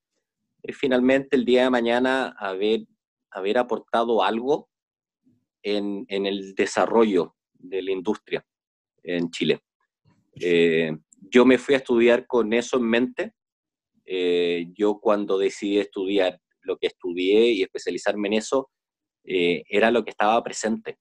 [0.63, 2.81] es finalmente el día de mañana haber,
[3.31, 4.67] haber aportado algo
[5.63, 8.45] en, en el desarrollo de la industria
[9.03, 9.61] en Chile.
[10.41, 13.33] Eh, yo me fui a estudiar con eso en mente,
[14.05, 18.69] eh, yo cuando decidí estudiar lo que estudié y especializarme en eso,
[19.23, 20.97] eh, era lo que estaba presente.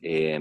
[0.00, 0.40] Eh,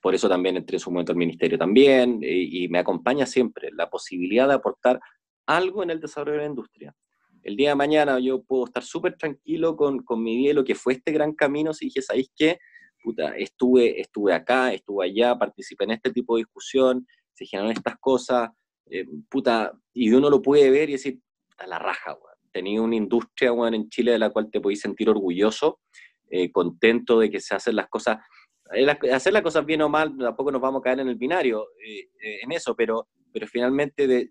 [0.00, 3.88] por eso también entré en su momento al ministerio también, y me acompaña siempre la
[3.88, 4.98] posibilidad de aportar
[5.46, 6.94] algo en el desarrollo de la industria.
[7.42, 10.64] El día de mañana yo puedo estar súper tranquilo con, con mi vida y lo
[10.64, 12.58] que fue este gran camino, si dije, ¿sabéis qué?
[13.02, 17.96] Puta, estuve, estuve acá, estuve allá, participé en este tipo de discusión, se generaron estas
[17.98, 18.50] cosas,
[18.86, 21.20] eh, puta, y uno lo puede ver y decir,
[21.58, 22.31] a la raja, weón.
[22.52, 25.80] Tenía una industria, en Chile de la cual te podéis sentir orgulloso,
[26.30, 28.18] eh, contento de que se hacen las cosas,
[28.74, 31.66] eh, hacer las cosas bien o mal, tampoco nos vamos a caer en el binario
[32.20, 34.30] en eso, pero, pero finalmente de,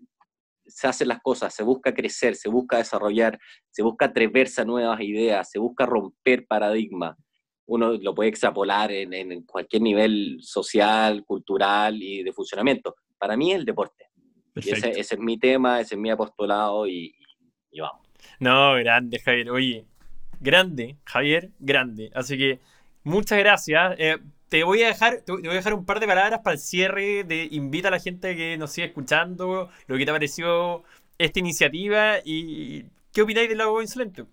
[0.66, 3.38] se hacen las cosas, se busca crecer, se busca desarrollar,
[3.70, 7.16] se busca atreverse a nuevas ideas, se busca romper paradigmas.
[7.66, 12.96] Uno lo puede extrapolar en, en cualquier nivel social, cultural y de funcionamiento.
[13.18, 14.12] Para mí el deporte
[14.54, 17.14] ese, es mi tema, ese es mi apostolado y,
[17.78, 18.06] vamos.
[18.38, 19.50] No, grande, Javier.
[19.50, 19.84] Oye,
[20.40, 22.10] grande, Javier, grande.
[22.14, 22.60] Así que
[23.04, 23.94] muchas gracias.
[23.98, 24.18] Eh,
[24.48, 27.24] te voy a dejar, te voy a dejar un par de palabras para el cierre
[27.24, 30.82] de invita a la gente que nos siga escuchando, lo que te pareció
[31.18, 34.24] esta iniciativa y qué opináis del abogado insolente.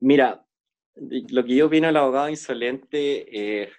[0.00, 0.44] Mira,
[0.94, 3.70] lo que yo opino del abogado insolente, eh,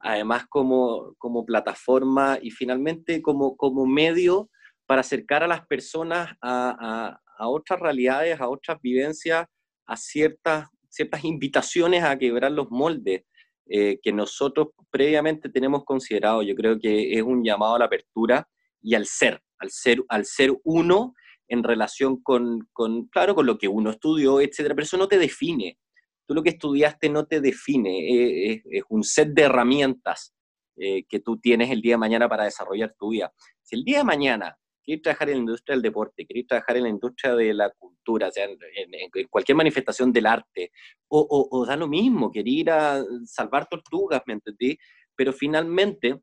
[0.00, 4.50] además como, como plataforma y finalmente como, como medio
[4.86, 9.46] para acercar a las personas a, a, otras realidades, a otras vivencias,
[9.86, 13.24] a ciertas, ciertas invitaciones a quebrar los moldes
[13.66, 16.42] eh, que nosotros previamente tenemos considerado.
[16.42, 18.48] Yo creo que es un llamado a la apertura
[18.80, 21.14] y al ser, al ser, al ser uno
[21.48, 25.18] en relación con, con, claro, con lo que uno estudió, etcétera, pero eso no te
[25.18, 25.78] define.
[26.26, 30.34] Tú lo que estudiaste no te define, es, es un set de herramientas
[30.76, 33.32] eh, que tú tienes el día de mañana para desarrollar tu vida.
[33.62, 36.82] Si el día de mañana queréis trabajar en la industria del deporte, queréis trabajar en
[36.84, 40.72] la industria de la cultura, o sea, en, cualquier manifestación del arte,
[41.08, 44.76] o, o, da lo mismo, queréis ir a salvar tortugas, ¿me entendí?
[45.14, 46.20] Pero finalmente,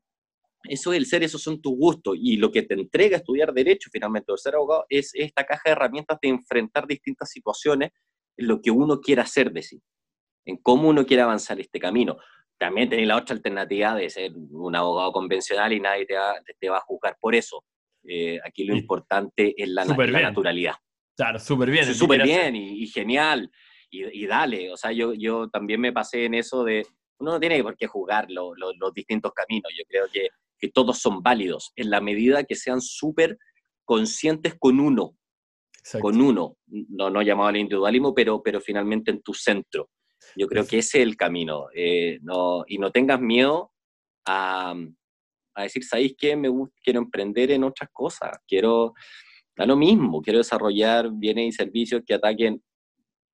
[0.64, 3.88] eso es el ser, esos son tus gustos, y lo que te entrega estudiar Derecho,
[3.92, 7.90] finalmente, o ser abogado, es esta caja de herramientas de enfrentar distintas situaciones
[8.36, 9.82] en lo que uno quiera hacer de sí,
[10.44, 12.18] en cómo uno quiere avanzar este camino.
[12.58, 16.68] también tenéis la otra alternativa de ser un abogado convencional y nadie te va, te
[16.68, 17.64] va a juzgar por eso.
[18.06, 20.74] Eh, aquí lo importante es la, naturalidad.
[21.16, 21.94] Claro, súper bien.
[21.94, 23.50] Súper bien y, genial.
[23.90, 26.86] Y, dale, o sea, yo, yo también me pasé en eso de,
[27.18, 30.28] uno no tiene por qué jugar los distintos caminos, yo creo que,
[30.58, 33.36] que, todos son válidos, en la medida que sean súper
[33.84, 35.16] conscientes con uno,
[36.00, 39.90] con uno, no, no llamado al individualismo, pero, pero finalmente en tu centro.
[40.36, 41.66] Yo creo que ese es el camino.
[41.74, 43.72] Eh, no, y no tengas miedo
[44.26, 44.74] a,
[45.54, 46.36] a decir, ¿sabéis qué?
[46.36, 48.30] Me gusta, quiero emprender en otras cosas.
[48.46, 48.94] Quiero,
[49.56, 52.62] da lo mismo, quiero desarrollar bienes y servicios que ataquen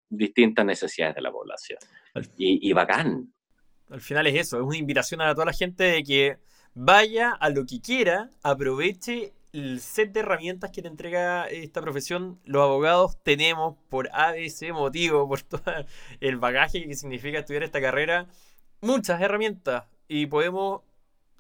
[0.09, 1.78] distintas necesidades de la población.
[2.36, 3.32] Y, y bacán.
[3.90, 6.38] Al final es eso, es una invitación a toda la gente de que
[6.74, 12.38] vaya a lo que quiera, aproveche el set de herramientas que te entrega esta profesión,
[12.44, 15.62] los abogados tenemos por ABC motivo, por todo
[16.20, 18.26] el bagaje que significa estudiar esta carrera,
[18.82, 20.82] muchas herramientas y podemos,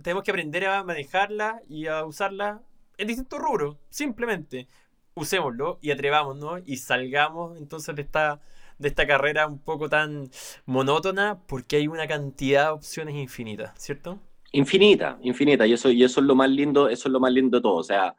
[0.02, 2.60] tenemos que aprender a manejarlas y a usarlas
[2.98, 4.68] en distintos rubros, simplemente
[5.14, 8.40] usémoslo y atrevámonos y salgamos entonces de esta,
[8.78, 10.30] de esta carrera un poco tan
[10.66, 14.20] monótona porque hay una cantidad de opciones infinitas, ¿cierto?
[14.52, 17.58] Infinita, infinita, y eso, y eso es lo más lindo, eso es lo más lindo
[17.58, 17.76] de todo.
[17.76, 18.14] O sea,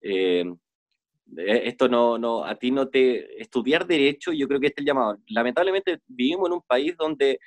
[0.00, 0.44] eh,
[1.36, 3.40] eh, esto no, no, a ti no te.
[3.40, 5.18] Estudiar Derecho, yo creo que este es el llamado.
[5.28, 7.38] Lamentablemente vivimos en un país donde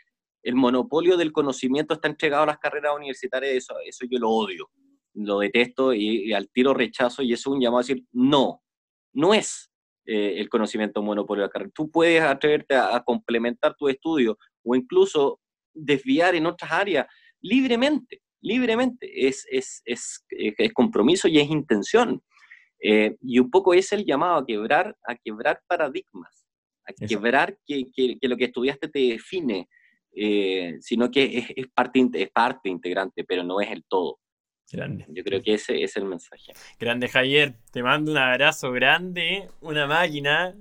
[0.44, 4.70] el monopolio del conocimiento está entregado a las carreras universitarias, eso, eso yo lo odio,
[5.14, 8.62] lo detesto y, al tiro rechazo, y eso es un llamado a decir, no,
[9.14, 9.72] no es
[10.06, 11.72] eh, el conocimiento monopolio de la carrera.
[11.74, 15.40] Tú puedes atreverte a, a complementar tu estudio o incluso
[15.74, 17.08] desviar en otras áreas
[17.42, 22.22] libremente libremente, es, es, es, es compromiso y es intención.
[22.82, 26.48] Eh, y un poco es el llamado a quebrar, a quebrar paradigmas,
[26.86, 29.68] a quebrar que, que, lo que estudiaste te define,
[30.16, 34.20] eh, sino que es, parte, es parte integrante, pero no es el todo.
[34.72, 35.06] Grande.
[35.10, 36.54] Yo creo que ese es el mensaje.
[36.80, 40.56] Grande Javier, te mando un abrazo grande, una máquina,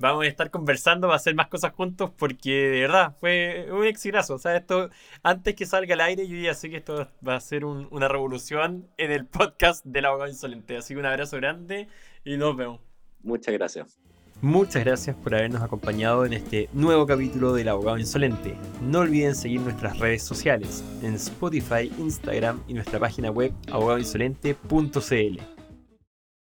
[0.00, 3.84] vamos a estar conversando, va a hacer más cosas juntos porque de verdad fue un
[3.84, 4.34] exitazo.
[4.34, 4.90] O sea, esto,
[5.22, 8.88] antes que salga al aire, yo ya sé que esto va a ser una revolución
[8.96, 10.76] en el podcast del abogado insolente.
[10.76, 11.88] Así que un abrazo grande
[12.24, 12.80] y nos vemos.
[13.22, 14.00] Muchas gracias.
[14.42, 18.56] Muchas gracias por habernos acompañado en este nuevo capítulo del Abogado Insolente.
[18.80, 25.59] No olviden seguir nuestras redes sociales en Spotify, Instagram y nuestra página web abogadoinsolente.cl.